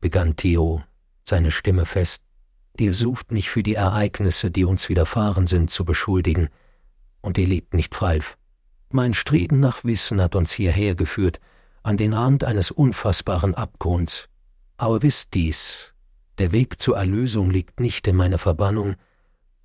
begann 0.00 0.34
Theo, 0.34 0.82
seine 1.24 1.52
Stimme 1.52 1.86
fest. 1.86 2.24
Ihr 2.76 2.92
sucht 2.92 3.30
mich 3.30 3.50
für 3.50 3.62
die 3.62 3.74
Ereignisse, 3.74 4.50
die 4.50 4.64
uns 4.64 4.88
widerfahren 4.88 5.46
sind, 5.46 5.70
zu 5.70 5.84
beschuldigen, 5.84 6.48
und 7.20 7.38
ihr 7.38 7.46
lebt 7.46 7.74
nicht 7.74 7.94
falsch. 7.94 8.36
Mein 8.90 9.14
Streben 9.14 9.60
nach 9.60 9.84
Wissen 9.84 10.20
hat 10.20 10.34
uns 10.34 10.50
hierher 10.50 10.94
geführt, 10.94 11.38
an 11.88 11.96
den 11.96 12.12
Rand 12.12 12.44
eines 12.44 12.70
unfassbaren 12.70 13.54
Abgrunds. 13.54 14.28
Aber 14.76 15.00
wisst 15.00 15.32
dies, 15.32 15.94
der 16.36 16.52
Weg 16.52 16.82
zur 16.82 16.98
Erlösung 16.98 17.50
liegt 17.50 17.80
nicht 17.80 18.06
in 18.06 18.14
meiner 18.14 18.36
Verbannung, 18.36 18.96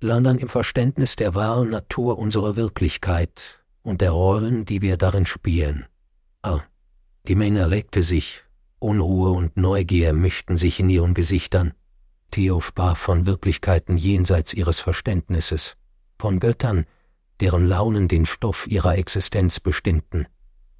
sondern 0.00 0.38
im 0.38 0.48
Verständnis 0.48 1.16
der 1.16 1.34
wahren 1.34 1.68
Natur 1.68 2.18
unserer 2.18 2.56
Wirklichkeit 2.56 3.62
und 3.82 4.00
der 4.00 4.12
Rollen, 4.12 4.64
die 4.64 4.80
wir 4.80 4.96
darin 4.96 5.26
spielen. 5.26 5.84
Ah, 6.40 6.62
die 7.28 7.34
Menge 7.34 7.70
regte 7.70 8.02
sich, 8.02 8.42
Unruhe 8.78 9.30
und 9.30 9.58
Neugier 9.58 10.14
mischten 10.14 10.56
sich 10.56 10.80
in 10.80 10.88
ihren 10.88 11.12
Gesichtern. 11.12 11.74
Theo 12.30 12.62
sprach 12.62 12.96
von 12.96 13.26
Wirklichkeiten 13.26 13.98
jenseits 13.98 14.54
ihres 14.54 14.80
Verständnisses, 14.80 15.76
von 16.18 16.40
Göttern, 16.40 16.86
deren 17.40 17.68
Launen 17.68 18.08
den 18.08 18.24
Stoff 18.24 18.66
ihrer 18.66 18.96
Existenz 18.96 19.60
bestimmten. 19.60 20.26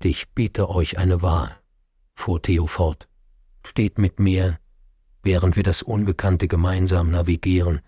Ich 0.06 0.28
biete 0.34 0.68
euch 0.68 0.98
eine 0.98 1.22
Wahl, 1.22 1.56
fuhr 2.12 2.42
Theo 2.42 2.66
fort. 2.66 3.08
Steht 3.66 3.96
mit 3.96 4.20
mir, 4.20 4.58
während 5.22 5.56
wir 5.56 5.62
das 5.62 5.80
Unbekannte 5.80 6.46
gemeinsam 6.46 7.10
navigieren, 7.10 7.80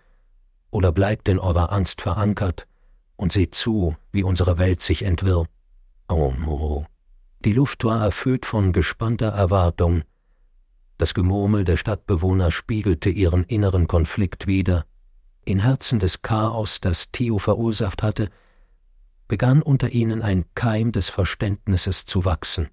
oder 0.71 0.93
bleibt 0.93 1.29
in 1.29 1.39
eurer 1.39 1.73
Angst 1.73 2.01
verankert 2.01 2.67
und 3.17 3.33
seht 3.33 3.55
zu, 3.55 3.97
wie 4.13 4.23
unsere 4.23 4.57
Welt 4.57 4.81
sich 4.81 5.03
entwirrt. 5.03 5.51
Oh, 6.09 6.33
oh. 6.47 6.87
Die 7.45 7.53
Luft 7.53 7.85
war 7.85 8.03
erfüllt 8.03 8.47
von 8.47 8.73
gespannter 8.73 9.29
Erwartung. 9.29 10.03
Das 10.97 11.13
Gemurmel 11.13 11.65
der 11.65 11.77
Stadtbewohner 11.77 12.51
spiegelte 12.51 13.11
ihren 13.11 13.45
inneren 13.45 13.89
Konflikt 13.89 14.47
wider. 14.47 14.87
In 15.45 15.59
Herzen 15.59 15.99
des 15.99 16.23
Chaos, 16.23 16.81
das 16.81 17.13
Theo 17.13 17.37
verursacht 17.37 18.03
hatte, 18.03 18.31
begann 19.29 19.63
unter 19.63 19.91
ihnen 19.91 20.23
ein 20.23 20.45
Keim 20.55 20.93
des 20.93 21.09
Verständnisses 21.09 22.05
zu 22.05 22.25
wachsen. 22.25 22.69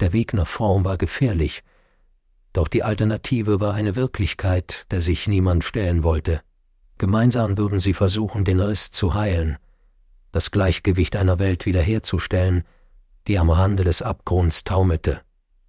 Der 0.00 0.12
Weg 0.12 0.34
nach 0.34 0.46
Form 0.46 0.84
war 0.84 0.98
gefährlich, 0.98 1.62
Doch 2.52 2.68
die 2.68 2.82
Alternative 2.82 3.60
war 3.60 3.74
eine 3.74 3.96
Wirklichkeit, 3.96 4.86
der 4.90 5.00
sich 5.00 5.26
niemand 5.26 5.64
stellen 5.64 6.02
wollte. 6.02 6.42
Gemeinsam 6.98 7.56
würden 7.56 7.80
sie 7.80 7.94
versuchen, 7.94 8.44
den 8.44 8.60
Riss 8.60 8.90
zu 8.90 9.14
heilen, 9.14 9.56
das 10.32 10.50
Gleichgewicht 10.50 11.16
einer 11.16 11.38
Welt 11.38 11.66
wiederherzustellen, 11.66 12.64
die 13.26 13.38
am 13.38 13.50
Rande 13.50 13.84
des 13.84 14.02
Abgrunds 14.02 14.64
taumelte. 14.64 15.22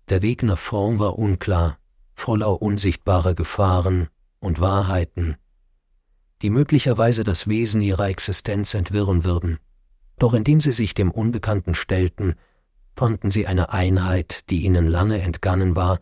Der 0.09 0.21
Weg 0.21 0.43
nach 0.43 0.57
vorn 0.57 0.99
war 0.99 1.17
unklar, 1.17 1.77
voller 2.15 2.61
unsichtbarer 2.61 3.33
Gefahren 3.35 4.09
und 4.39 4.59
Wahrheiten, 4.59 5.37
die 6.41 6.49
möglicherweise 6.49 7.23
das 7.23 7.47
Wesen 7.47 7.81
ihrer 7.81 8.09
Existenz 8.09 8.73
entwirren 8.73 9.23
würden. 9.23 9.59
Doch 10.23 10.33
indem 10.33 10.61
sie 10.61 10.71
sich 10.71 10.93
dem 10.93 11.11
Unbekannten 11.11 11.75
stellten, 11.75 12.35
fanden 12.95 13.29
sie 13.29 13.45
eine 13.45 13.73
Einheit, 13.73 14.49
die 14.49 14.63
ihnen 14.63 14.87
lange 14.87 15.21
entgangen 15.21 15.75
war, 15.75 15.99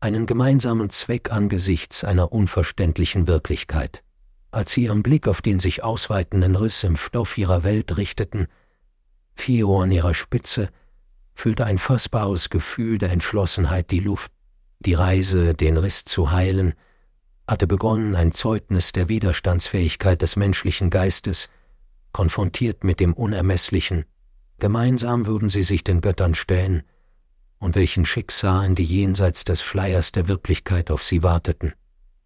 einen 0.00 0.24
gemeinsamen 0.24 0.88
Zweck 0.88 1.30
angesichts 1.30 2.02
einer 2.02 2.32
unverständlichen 2.32 3.26
Wirklichkeit. 3.26 4.02
Als 4.50 4.70
sie 4.70 4.84
ihren 4.84 5.02
Blick 5.02 5.28
auf 5.28 5.42
den 5.42 5.60
sich 5.60 5.84
ausweitenden 5.84 6.56
Riss 6.56 6.84
im 6.84 6.96
Stoff 6.96 7.36
ihrer 7.36 7.62
Welt 7.62 7.98
richteten, 7.98 8.46
Fio 9.34 9.82
an 9.82 9.92
ihrer 9.92 10.14
Spitze, 10.14 10.70
füllte 11.34 11.66
ein 11.66 11.76
fassbares 11.76 12.48
Gefühl 12.48 12.96
der 12.96 13.10
Entschlossenheit 13.10 13.90
die 13.90 14.00
Luft. 14.00 14.32
Die 14.78 14.94
Reise, 14.94 15.52
den 15.52 15.76
Riss 15.76 16.06
zu 16.06 16.30
heilen, 16.30 16.72
hatte 17.46 17.66
begonnen, 17.66 18.16
ein 18.16 18.32
Zeugnis 18.32 18.92
der 18.92 19.10
Widerstandsfähigkeit 19.10 20.22
des 20.22 20.36
menschlichen 20.36 20.88
Geistes, 20.88 21.50
konfrontiert 22.12 22.84
mit 22.84 23.00
dem 23.00 23.12
Unermesslichen. 23.12 24.04
Gemeinsam 24.58 25.26
würden 25.26 25.48
sie 25.48 25.62
sich 25.62 25.84
den 25.84 26.00
Göttern 26.00 26.34
stellen, 26.34 26.82
und 27.58 27.74
welchen 27.74 28.06
Schicksalen, 28.06 28.74
die 28.74 28.84
jenseits 28.84 29.44
des 29.44 29.62
Schleiers 29.62 30.12
der 30.12 30.28
Wirklichkeit 30.28 30.90
auf 30.90 31.02
sie 31.02 31.22
warteten. 31.22 31.74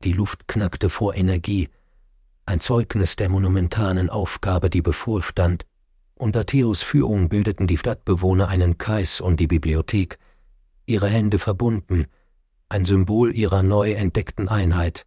Die 0.05 0.13
Luft 0.13 0.47
knackte 0.47 0.91
vor 0.91 1.15
Energie, 1.15 1.69
ein 2.47 2.61
Zeugnis 2.61 3.17
der 3.17 3.31
monumentalen 3.31 4.11
Aufgabe, 4.11 4.69
die 4.69 4.83
bevorstand. 4.83 5.65
Unter 6.15 6.45
Theos 6.45 6.83
Führung 6.83 7.31
bildeten 7.31 7.67
die 7.67 7.79
Stadtbewohner 7.79 8.49
einen 8.49 8.77
Kreis 8.77 9.21
um 9.21 9.37
die 9.37 9.47
Bibliothek, 9.47 10.19
ihre 10.85 11.09
Hände 11.09 11.39
verbunden, 11.39 12.07
ein 12.69 12.85
Symbol 12.85 13.35
ihrer 13.35 13.63
neu 13.63 13.93
entdeckten 13.93 14.49
Einheit. 14.49 15.07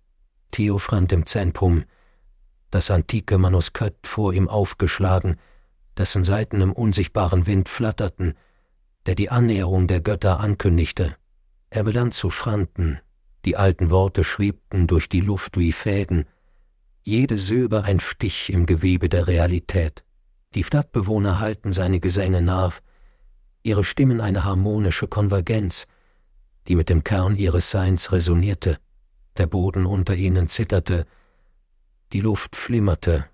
Theophrant 0.52 1.12
im 1.12 1.26
Zentrum, 1.26 1.84
das 2.72 2.92
antike 2.92 3.38
Manuskript 3.38 4.08
vor 4.08 4.34
ihm 4.34 4.50
aufgeschlagen, 4.50 5.38
dessen 5.98 6.24
Seiten 6.24 6.62
im 6.62 6.74
unsichtbaren 6.74 7.48
Wind 7.48 7.70
flatterten, 7.70 8.34
der 9.06 9.16
die 9.16 9.30
Annäherung 9.30 9.88
der 9.88 10.02
Götter 10.02 10.40
ankündigte. 10.40 11.16
Er 11.70 11.84
begann 11.84 12.12
zu 12.12 12.30
franten, 12.30 13.00
die 13.46 13.56
alten 13.56 13.90
Worte 13.90 14.24
schwebten 14.24 14.88
durch 14.88 15.10
die 15.10 15.22
Luft 15.22 15.58
wie 15.58 15.72
Fäden, 15.72 16.26
jede 17.04 17.38
Silbe 17.38 17.86
ein 17.86 18.02
Stich 18.02 18.52
im 18.52 18.66
Gewebe 18.66 19.08
der 19.08 19.28
Realität. 19.28 20.04
Die 20.56 20.64
Stadtbewohner 20.64 21.40
halten 21.40 21.72
seine 21.72 22.02
Gesänge 22.02 22.42
nach, 22.42 22.82
ihre 23.64 23.84
Stimmen 23.84 24.20
eine 24.20 24.44
harmonische 24.44 25.08
Konvergenz, 25.08 25.88
die 26.68 26.76
mit 26.76 26.90
dem 26.90 27.04
Kern 27.04 27.38
ihres 27.38 27.72
Seins 27.72 28.12
resonierte. 28.12 28.78
Der 29.38 29.48
Boden 29.48 29.86
unter 29.86 30.16
ihnen 30.16 30.48
zitterte, 30.48 31.06
die 32.14 32.22
Luft 32.22 32.56
flimmerte, 32.56 33.26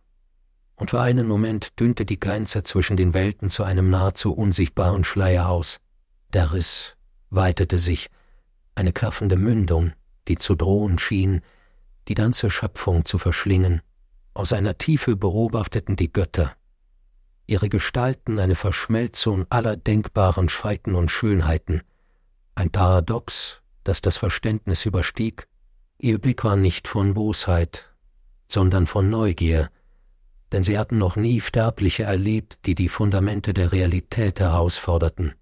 und 0.75 0.89
für 0.89 0.99
einen 0.99 1.27
Moment 1.27 1.79
dünnte 1.79 2.05
die 2.05 2.19
Grenze 2.19 2.63
zwischen 2.63 2.97
den 2.97 3.13
Welten 3.13 3.49
zu 3.49 3.63
einem 3.63 3.89
nahezu 3.89 4.33
unsichtbaren 4.33 5.03
Schleier 5.03 5.47
aus. 5.47 5.79
Der 6.33 6.51
Riss 6.51 6.95
weitete 7.29 7.77
sich, 7.77 8.09
eine 8.75 8.91
klaffende 8.91 9.37
Mündung, 9.37 9.93
die 10.27 10.37
zu 10.37 10.55
drohen 10.55 10.97
schien, 10.97 11.41
die 12.07 12.15
ganze 12.15 12.49
Schöpfung 12.49 13.05
zu 13.05 13.17
verschlingen. 13.17 13.81
Aus 14.33 14.51
einer 14.51 14.77
Tiefe 14.77 15.15
beobachteten 15.15 15.95
die 15.95 16.11
Götter, 16.11 16.55
ihre 17.45 17.69
Gestalten 17.69 18.39
eine 18.39 18.55
Verschmelzung 18.55 19.45
aller 19.49 19.77
denkbaren 19.77 20.49
Schreiten 20.49 20.95
und 20.95 21.11
Schönheiten, 21.11 21.83
ein 22.55 22.71
Paradox, 22.71 23.61
das 23.83 24.01
das 24.01 24.17
Verständnis 24.17 24.85
überstieg. 24.85 25.47
Ihr 25.99 26.19
Blick 26.19 26.43
war 26.43 26.55
nicht 26.55 26.87
von 26.87 27.13
Bosheit, 27.13 27.92
sondern 28.47 28.87
von 28.87 29.09
Neugier, 29.09 29.69
denn 30.51 30.63
sie 30.63 30.77
hatten 30.77 30.97
noch 30.97 31.15
nie 31.15 31.41
Sterbliche 31.41 32.03
erlebt, 32.03 32.59
die 32.65 32.75
die 32.75 32.89
Fundamente 32.89 33.53
der 33.53 33.71
Realität 33.71 34.39
herausforderten. 34.39 35.33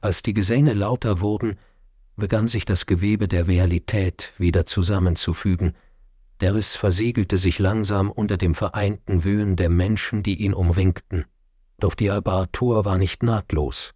Als 0.00 0.22
die 0.22 0.34
Gesänge 0.34 0.74
lauter 0.74 1.20
wurden, 1.20 1.58
begann 2.16 2.46
sich 2.48 2.64
das 2.64 2.86
Gewebe 2.86 3.28
der 3.28 3.48
Realität 3.48 4.32
wieder 4.38 4.66
zusammenzufügen, 4.66 5.74
der 6.40 6.54
Riss 6.54 6.76
versiegelte 6.76 7.38
sich 7.38 7.58
langsam 7.58 8.10
unter 8.10 8.36
dem 8.36 8.54
vereinten 8.54 9.24
Wühen 9.24 9.56
der 9.56 9.70
Menschen, 9.70 10.22
die 10.22 10.36
ihn 10.36 10.52
umringten. 10.52 11.24
Doch 11.78 11.94
die 11.94 12.10
Apparatur 12.10 12.84
war 12.84 12.98
nicht 12.98 13.22
nahtlos. 13.22 13.94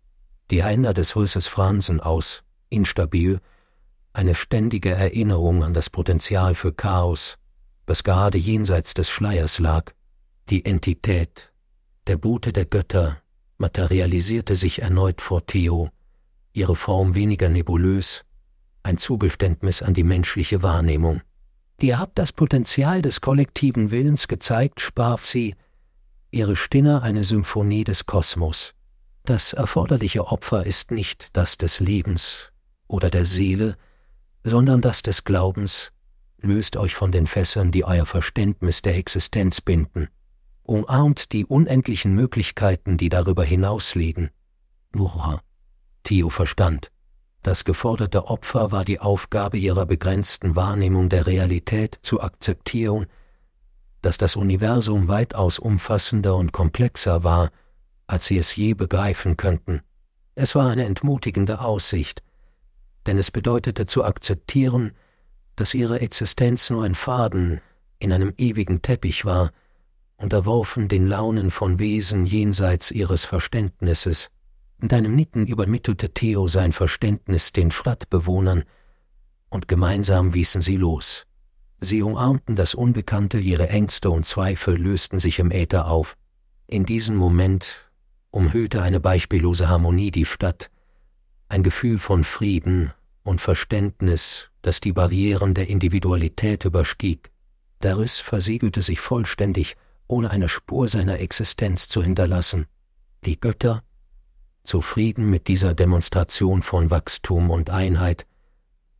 Die 0.50 0.60
Ränder 0.60 0.94
des 0.94 1.16
Risses 1.16 1.48
fransen 1.48 2.00
aus, 2.00 2.42
instabil, 2.70 3.40
eine 4.12 4.34
ständige 4.34 4.90
Erinnerung 4.90 5.62
an 5.62 5.74
das 5.74 5.90
Potenzial 5.90 6.54
für 6.54 6.72
Chaos, 6.72 7.38
das 7.86 8.04
gerade 8.04 8.38
jenseits 8.38 8.94
des 8.94 9.10
Schleiers 9.10 9.58
lag. 9.58 9.92
Die 10.48 10.64
Entität, 10.64 11.52
der 12.06 12.16
Bote 12.16 12.52
der 12.52 12.64
Götter, 12.64 13.20
materialisierte 13.58 14.56
sich 14.56 14.82
erneut 14.82 15.20
vor 15.20 15.46
Theo, 15.46 15.90
ihre 16.52 16.76
Form 16.76 17.14
weniger 17.14 17.48
nebulös, 17.48 18.24
ein 18.82 18.96
Zugeständnis 18.96 19.82
an 19.82 19.94
die 19.94 20.04
menschliche 20.04 20.62
Wahrnehmung. 20.62 21.20
Ihr 21.80 21.98
habt 21.98 22.18
das 22.18 22.32
Potenzial 22.32 23.02
des 23.02 23.20
kollektiven 23.20 23.90
Willens 23.90 24.28
gezeigt, 24.28 24.80
sprach 24.80 25.22
sie, 25.22 25.54
ihre 26.30 26.56
Stimme 26.56 27.02
eine 27.02 27.24
Symphonie 27.24 27.84
des 27.84 28.06
Kosmos. 28.06 28.74
Das 29.24 29.52
erforderliche 29.52 30.26
Opfer 30.26 30.66
ist 30.66 30.90
nicht 30.90 31.28
das 31.32 31.58
des 31.58 31.80
Lebens 31.80 32.50
oder 32.86 33.10
der 33.10 33.24
Seele, 33.24 33.76
sondern 34.42 34.80
das 34.80 35.02
des 35.02 35.24
Glaubens. 35.24 35.92
Löst 36.42 36.76
euch 36.76 36.94
von 36.94 37.12
den 37.12 37.26
Fässern, 37.26 37.70
die 37.70 37.84
euer 37.84 38.06
Verständnis 38.06 38.80
der 38.80 38.96
Existenz 38.96 39.60
binden. 39.60 40.08
Umarmt 40.62 41.32
die 41.32 41.44
unendlichen 41.44 42.14
Möglichkeiten, 42.14 42.96
die 42.96 43.10
darüber 43.10 43.44
hinaus 43.44 43.94
liegen. 43.94 44.30
Nora. 44.92 45.42
Theo 46.02 46.30
verstand. 46.30 46.90
Das 47.42 47.64
geforderte 47.64 48.26
Opfer 48.26 48.72
war 48.72 48.84
die 48.84 49.00
Aufgabe 49.00 49.58
ihrer 49.58 49.84
begrenzten 49.84 50.56
Wahrnehmung 50.56 51.10
der 51.10 51.26
Realität 51.26 51.98
zu 52.02 52.22
akzeptieren, 52.22 53.06
dass 54.00 54.16
das 54.16 54.36
Universum 54.36 55.08
weitaus 55.08 55.58
umfassender 55.58 56.36
und 56.36 56.52
komplexer 56.52 57.22
war, 57.22 57.50
als 58.06 58.26
sie 58.26 58.38
es 58.38 58.56
je 58.56 58.72
begreifen 58.72 59.36
könnten. 59.36 59.82
Es 60.34 60.54
war 60.54 60.70
eine 60.70 60.84
entmutigende 60.84 61.60
Aussicht, 61.60 62.22
denn 63.06 63.18
es 63.18 63.30
bedeutete 63.30 63.84
zu 63.84 64.04
akzeptieren, 64.04 64.92
dass 65.56 65.74
ihre 65.74 66.00
Existenz 66.00 66.70
nur 66.70 66.84
ein 66.84 66.94
Faden 66.94 67.60
in 67.98 68.12
einem 68.12 68.32
ewigen 68.38 68.82
Teppich 68.82 69.24
war, 69.24 69.50
unterworfen 70.16 70.88
den 70.88 71.06
Launen 71.06 71.50
von 71.50 71.78
Wesen 71.78 72.26
jenseits 72.26 72.90
ihres 72.90 73.24
Verständnisses. 73.24 74.30
In 74.82 74.90
einem 74.92 75.14
Nicken 75.14 75.46
übermittelte 75.46 76.10
Theo 76.10 76.46
sein 76.46 76.72
Verständnis 76.72 77.52
den 77.52 77.70
Frattbewohnern, 77.70 78.64
und 79.50 79.66
gemeinsam 79.66 80.32
wiesen 80.32 80.62
sie 80.62 80.76
los. 80.76 81.26
Sie 81.80 82.02
umarmten 82.02 82.56
das 82.56 82.74
Unbekannte, 82.74 83.38
ihre 83.38 83.68
Ängste 83.68 84.10
und 84.10 84.24
Zweifel 84.24 84.76
lösten 84.76 85.18
sich 85.18 85.38
im 85.38 85.50
Äther 85.50 85.86
auf. 85.88 86.16
In 86.66 86.84
diesem 86.84 87.16
Moment 87.16 87.90
umhüllte 88.30 88.82
eine 88.82 89.00
beispiellose 89.00 89.68
Harmonie 89.68 90.10
die 90.10 90.26
Stadt, 90.26 90.70
ein 91.48 91.62
Gefühl 91.62 91.98
von 91.98 92.22
Frieden 92.22 92.92
und 93.24 93.40
Verständnis, 93.40 94.49
das 94.62 94.80
die 94.80 94.92
Barrieren 94.92 95.54
der 95.54 95.68
Individualität 95.68 96.64
überstieg. 96.64 97.30
Der 97.82 97.98
Riss 97.98 98.20
versiegelte 98.20 98.82
sich 98.82 99.00
vollständig, 99.00 99.76
ohne 100.06 100.30
eine 100.30 100.48
Spur 100.48 100.88
seiner 100.88 101.20
Existenz 101.20 101.88
zu 101.88 102.02
hinterlassen. 102.02 102.66
Die 103.24 103.38
Götter 103.38 103.82
zufrieden 104.64 105.30
mit 105.30 105.48
dieser 105.48 105.74
Demonstration 105.74 106.62
von 106.62 106.90
Wachstum 106.90 107.50
und 107.50 107.70
Einheit, 107.70 108.26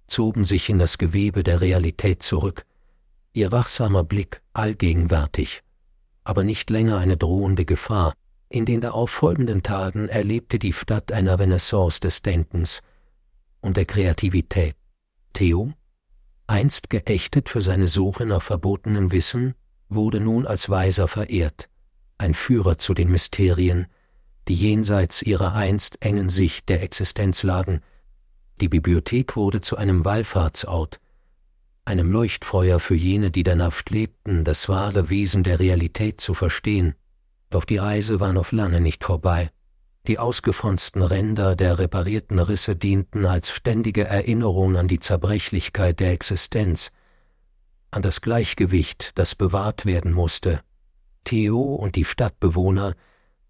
zogen 0.07 0.45
sich 0.45 0.69
in 0.69 0.79
das 0.79 0.99
Gewebe 0.99 1.43
der 1.43 1.61
Realität 1.61 2.23
zurück, 2.23 2.65
ihr 3.33 3.53
wachsamer 3.53 4.03
Blick 4.03 4.43
allgegenwärtig, 4.53 5.63
aber 6.25 6.45
nicht 6.45 6.71
länger 6.71 6.99
eine 6.99 7.17
drohende 7.17 7.65
Gefahr. 7.65 8.15
In 8.49 8.65
den 8.65 8.81
darauffolgenden 8.81 9.63
Tagen 9.63 10.09
erlebte 10.09 10.59
die 10.59 10.73
Stadt 10.73 11.13
eine 11.13 11.39
Renaissance 11.39 12.01
des 12.01 12.23
Denkens 12.23 12.83
und 13.61 13.77
der 13.77 13.85
Kreativität. 13.85 14.75
Theo, 15.33 15.73
einst 16.47 16.91
geächtet 16.91 17.49
für 17.49 17.63
seine 17.63 17.87
Suche 17.87 18.27
nach 18.27 18.43
verbotenen 18.43 19.13
Wissen, 19.13 19.55
wurde 19.89 20.21
nun 20.21 20.47
als 20.47 20.69
Weiser 20.69 21.09
verehrt, 21.09 21.69
ein 22.19 22.35
Führer 22.35 22.79
zu 22.79 22.95
den 22.95 23.11
Mysterien, 23.11 23.87
die 24.49 24.55
jenseits 24.55 25.23
ihrer 25.23 25.55
einst 25.55 26.03
engen 26.03 26.29
Sicht 26.29 26.69
der 26.69 26.83
Existenz 26.83 27.43
lagen. 27.43 27.83
Die 28.61 28.69
Bibliothek 28.69 29.37
wurde 29.37 29.61
zu 29.61 29.77
einem 29.77 30.05
Wallfahrtsort, 30.05 31.01
einem 31.85 32.11
Leuchtfeuer 32.11 32.79
für 32.79 32.95
jene, 32.95 33.31
die 33.31 33.43
danach 33.43 33.83
lebten, 33.89 34.45
das 34.45 34.69
wahre 34.69 35.11
Wesen 35.11 35.43
der 35.45 35.59
Realität 35.59 36.21
zu 36.21 36.35
verstehen. 36.35 36.95
Doch 37.49 37.65
die 37.65 37.79
Reise 37.79 38.21
war 38.21 38.33
noch 38.33 38.53
lange 38.53 38.81
nicht 38.81 39.03
vorbei. 39.03 39.51
Die 40.07 40.19
ausgefransten 40.19 41.03
Ränder 41.03 41.57
der 41.57 41.79
reparierten 41.79 42.39
Risse 42.39 42.75
dienten 42.75 43.27
als 43.27 43.51
ständige 43.51 44.05
Erinnerung 44.05 44.77
an 44.77 44.89
die 44.89 44.99
Zerbrechlichkeit 44.99 46.01
der 46.01 46.13
Existenz, 46.13 46.91
an 47.91 48.03
das 48.03 48.21
Gleichgewicht, 48.21 49.13
das 49.17 49.35
bewahrt 49.35 49.85
werden 49.85 50.13
musste. 50.13 50.63
Theo 51.25 51.61
und 51.61 51.97
die 51.97 52.05
Stadtbewohner 52.05 52.95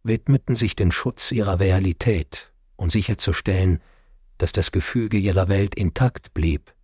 widmeten 0.03 0.57
sich 0.57 0.75
den 0.75 0.91
Schutz 0.91 1.31
ihrer 1.31 1.61
Realität 1.61 2.53
und 2.77 2.91
sicherzustellen, 2.91 3.81
dass 4.39 4.53
das 4.53 4.73
Gefüge 4.73 5.19
ihrer 5.19 5.49
Welt 5.49 5.75
intakt 5.75 6.35
blieb. 6.35 6.75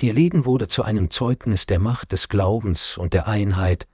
Ihr 0.00 0.14
Leben 0.14 0.46
wurde 0.46 0.66
zu 0.66 0.82
einem 0.82 1.10
Zeugnis 1.10 1.66
der 1.66 1.78
Macht 1.78 2.10
des 2.10 2.28
Glaubens 2.28 2.98
und 2.98 3.12
der 3.12 3.28
Einheit, 3.28 3.86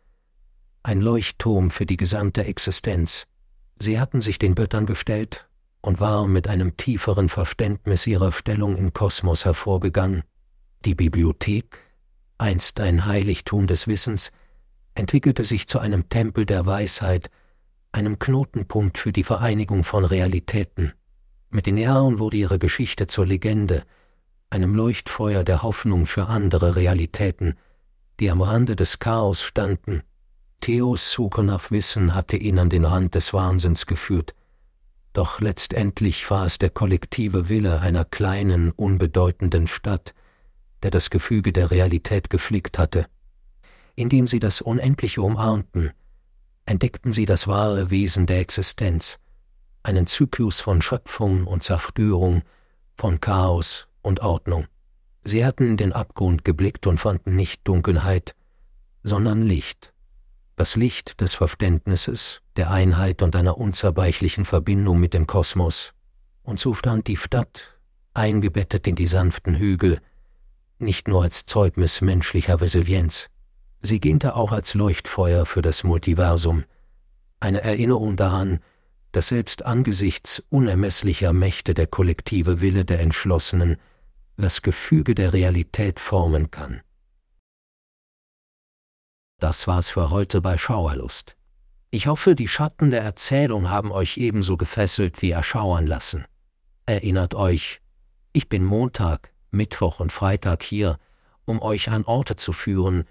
ein 0.82 1.00
Leuchtturm 1.02 1.70
für 1.70 1.84
die 1.84 1.98
gesamte 1.98 2.44
Existenz. 2.44 3.26
Sie 3.80 4.00
hatten 4.00 4.20
sich 4.20 4.38
den 4.38 4.54
Göttern 4.54 4.86
gestellt 4.86 5.48
und 5.80 6.00
waren 6.00 6.32
mit 6.32 6.48
einem 6.48 6.76
tieferen 6.76 7.28
Verständnis 7.28 8.06
ihrer 8.06 8.32
Stellung 8.32 8.76
im 8.76 8.92
Kosmos 8.92 9.44
hervorgegangen. 9.44 10.24
Die 10.84 10.94
Bibliothek, 10.94 11.78
einst 12.38 12.80
ein 12.80 13.06
Heiligtum 13.06 13.66
des 13.66 13.86
Wissens, 13.86 14.32
entwickelte 14.94 15.44
sich 15.44 15.68
zu 15.68 15.78
einem 15.78 16.08
Tempel 16.08 16.44
der 16.46 16.66
Weisheit, 16.66 17.30
einem 17.92 18.18
Knotenpunkt 18.18 18.98
für 18.98 19.12
die 19.12 19.24
Vereinigung 19.24 19.84
von 19.84 20.04
Realitäten. 20.04 20.92
Mit 21.50 21.66
den 21.66 21.78
Jahren 21.78 22.18
wurde 22.18 22.36
ihre 22.36 22.58
Geschichte 22.58 23.06
zur 23.06 23.26
Legende, 23.26 23.84
einem 24.50 24.74
Leuchtfeuer 24.74 25.44
der 25.44 25.62
Hoffnung 25.62 26.06
für 26.06 26.26
andere 26.26 26.76
Realitäten, 26.76 27.54
die 28.20 28.30
am 28.30 28.42
Rande 28.42 28.76
des 28.76 28.98
Chaos 28.98 29.42
standen. 29.42 30.02
Theos 30.60 31.12
Suche 31.12 31.42
nach 31.42 31.70
Wissen 31.70 32.14
hatte 32.14 32.36
ihn 32.36 32.58
an 32.58 32.70
den 32.70 32.84
Rand 32.84 33.14
des 33.14 33.32
Wahnsinns 33.32 33.86
geführt, 33.86 34.34
doch 35.12 35.40
letztendlich 35.40 36.30
war 36.30 36.46
es 36.46 36.58
der 36.58 36.70
kollektive 36.70 37.48
Wille 37.48 37.80
einer 37.80 38.04
kleinen, 38.04 38.70
unbedeutenden 38.72 39.66
Stadt, 39.66 40.14
der 40.82 40.90
das 40.90 41.10
Gefüge 41.10 41.52
der 41.52 41.70
Realität 41.70 42.30
geflickt 42.30 42.78
hatte. 42.78 43.06
Indem 43.96 44.26
sie 44.26 44.38
das 44.38 44.60
Unendliche 44.60 45.22
umarmten, 45.22 45.90
entdeckten 46.66 47.12
sie 47.12 47.26
das 47.26 47.48
wahre 47.48 47.90
Wesen 47.90 48.26
der 48.26 48.40
Existenz, 48.40 49.18
einen 49.82 50.06
Zyklus 50.06 50.60
von 50.60 50.82
Schöpfung 50.82 51.46
und 51.46 51.62
Zerstörung, 51.62 52.42
von 52.94 53.20
Chaos 53.20 53.88
und 54.02 54.20
Ordnung. 54.20 54.66
Sie 55.24 55.44
hatten 55.44 55.66
in 55.66 55.76
den 55.76 55.92
Abgrund 55.92 56.44
geblickt 56.44 56.86
und 56.86 56.98
fanden 56.98 57.34
nicht 57.34 57.66
Dunkelheit, 57.66 58.34
sondern 59.02 59.42
Licht. 59.42 59.92
Das 60.58 60.74
Licht 60.74 61.20
des 61.20 61.36
Verständnisses, 61.36 62.42
der 62.56 62.72
Einheit 62.72 63.22
und 63.22 63.36
einer 63.36 63.58
unzerbeichlichen 63.58 64.44
Verbindung 64.44 64.98
mit 64.98 65.14
dem 65.14 65.28
Kosmos. 65.28 65.94
Und 66.42 66.58
so 66.58 66.74
stand 66.74 67.06
die 67.06 67.16
Stadt, 67.16 67.78
eingebettet 68.12 68.88
in 68.88 68.96
die 68.96 69.06
sanften 69.06 69.54
Hügel, 69.54 70.00
nicht 70.80 71.06
nur 71.06 71.22
als 71.22 71.46
Zeugnis 71.46 72.00
menschlicher 72.00 72.60
Resilienz, 72.60 73.28
sie 73.82 74.00
diente 74.00 74.34
auch 74.34 74.50
als 74.50 74.74
Leuchtfeuer 74.74 75.46
für 75.46 75.62
das 75.62 75.84
Multiversum, 75.84 76.64
eine 77.38 77.62
Erinnerung 77.62 78.16
daran, 78.16 78.58
dass 79.12 79.28
selbst 79.28 79.64
angesichts 79.64 80.42
unermesslicher 80.48 81.32
Mächte 81.32 81.72
der 81.72 81.86
kollektive 81.86 82.60
Wille 82.60 82.84
der 82.84 82.98
Entschlossenen 82.98 83.76
das 84.36 84.62
Gefüge 84.62 85.14
der 85.14 85.32
Realität 85.32 86.00
formen 86.00 86.50
kann. 86.50 86.80
Das 89.38 89.66
war's 89.66 89.88
für 89.88 90.10
heute 90.10 90.40
bei 90.40 90.58
Schauerlust. 90.58 91.36
Ich 91.90 92.06
hoffe, 92.06 92.34
die 92.34 92.48
Schatten 92.48 92.90
der 92.90 93.02
Erzählung 93.02 93.70
haben 93.70 93.92
euch 93.92 94.16
ebenso 94.18 94.56
gefesselt 94.56 95.22
wie 95.22 95.30
erschauern 95.30 95.86
lassen. 95.86 96.24
Erinnert 96.86 97.34
euch, 97.34 97.80
ich 98.32 98.48
bin 98.48 98.64
Montag, 98.64 99.32
Mittwoch 99.50 100.00
und 100.00 100.12
Freitag 100.12 100.62
hier, 100.62 100.98
um 101.44 101.62
euch 101.62 101.88
an 101.90 102.04
Orte 102.04 102.36
zu 102.36 102.52
führen, 102.52 103.04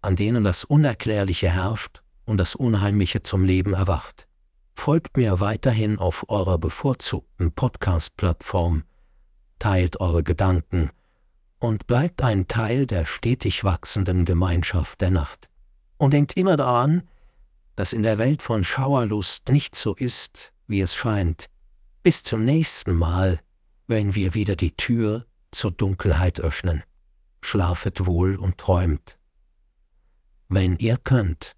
an 0.00 0.16
denen 0.16 0.44
das 0.44 0.64
Unerklärliche 0.64 1.50
herrscht 1.50 2.02
und 2.24 2.38
das 2.38 2.54
Unheimliche 2.54 3.22
zum 3.22 3.44
Leben 3.44 3.74
erwacht. 3.74 4.26
Folgt 4.74 5.16
mir 5.16 5.40
weiterhin 5.40 5.98
auf 5.98 6.24
eurer 6.28 6.58
bevorzugten 6.58 7.52
Podcast-Plattform 7.52 8.84
teilt 9.62 10.00
eure 10.00 10.24
Gedanken 10.24 10.90
und 11.60 11.86
bleibt 11.86 12.20
ein 12.20 12.48
Teil 12.48 12.84
der 12.84 13.06
stetig 13.06 13.62
wachsenden 13.62 14.24
Gemeinschaft 14.24 15.00
der 15.00 15.12
Nacht. 15.12 15.48
Und 16.02 16.14
denkt 16.14 16.36
immer 16.36 16.56
daran, 16.56 17.08
dass 17.76 17.92
in 17.92 18.02
der 18.02 18.18
Welt 18.18 18.42
von 18.42 18.64
Schauerlust 18.64 19.48
nicht 19.50 19.76
so 19.76 19.94
ist, 19.94 20.52
wie 20.66 20.80
es 20.80 20.96
scheint. 20.96 21.46
Bis 22.02 22.24
zum 22.24 22.44
nächsten 22.44 22.92
Mal, 22.92 23.38
wenn 23.86 24.16
wir 24.16 24.34
wieder 24.34 24.56
die 24.56 24.74
Tür 24.74 25.26
zur 25.52 25.70
Dunkelheit 25.70 26.40
öffnen. 26.40 26.82
Schlafet 27.40 28.04
wohl 28.04 28.34
und 28.34 28.58
träumt. 28.58 29.16
Wenn 30.48 30.76
ihr 30.78 30.96
könnt. 30.96 31.54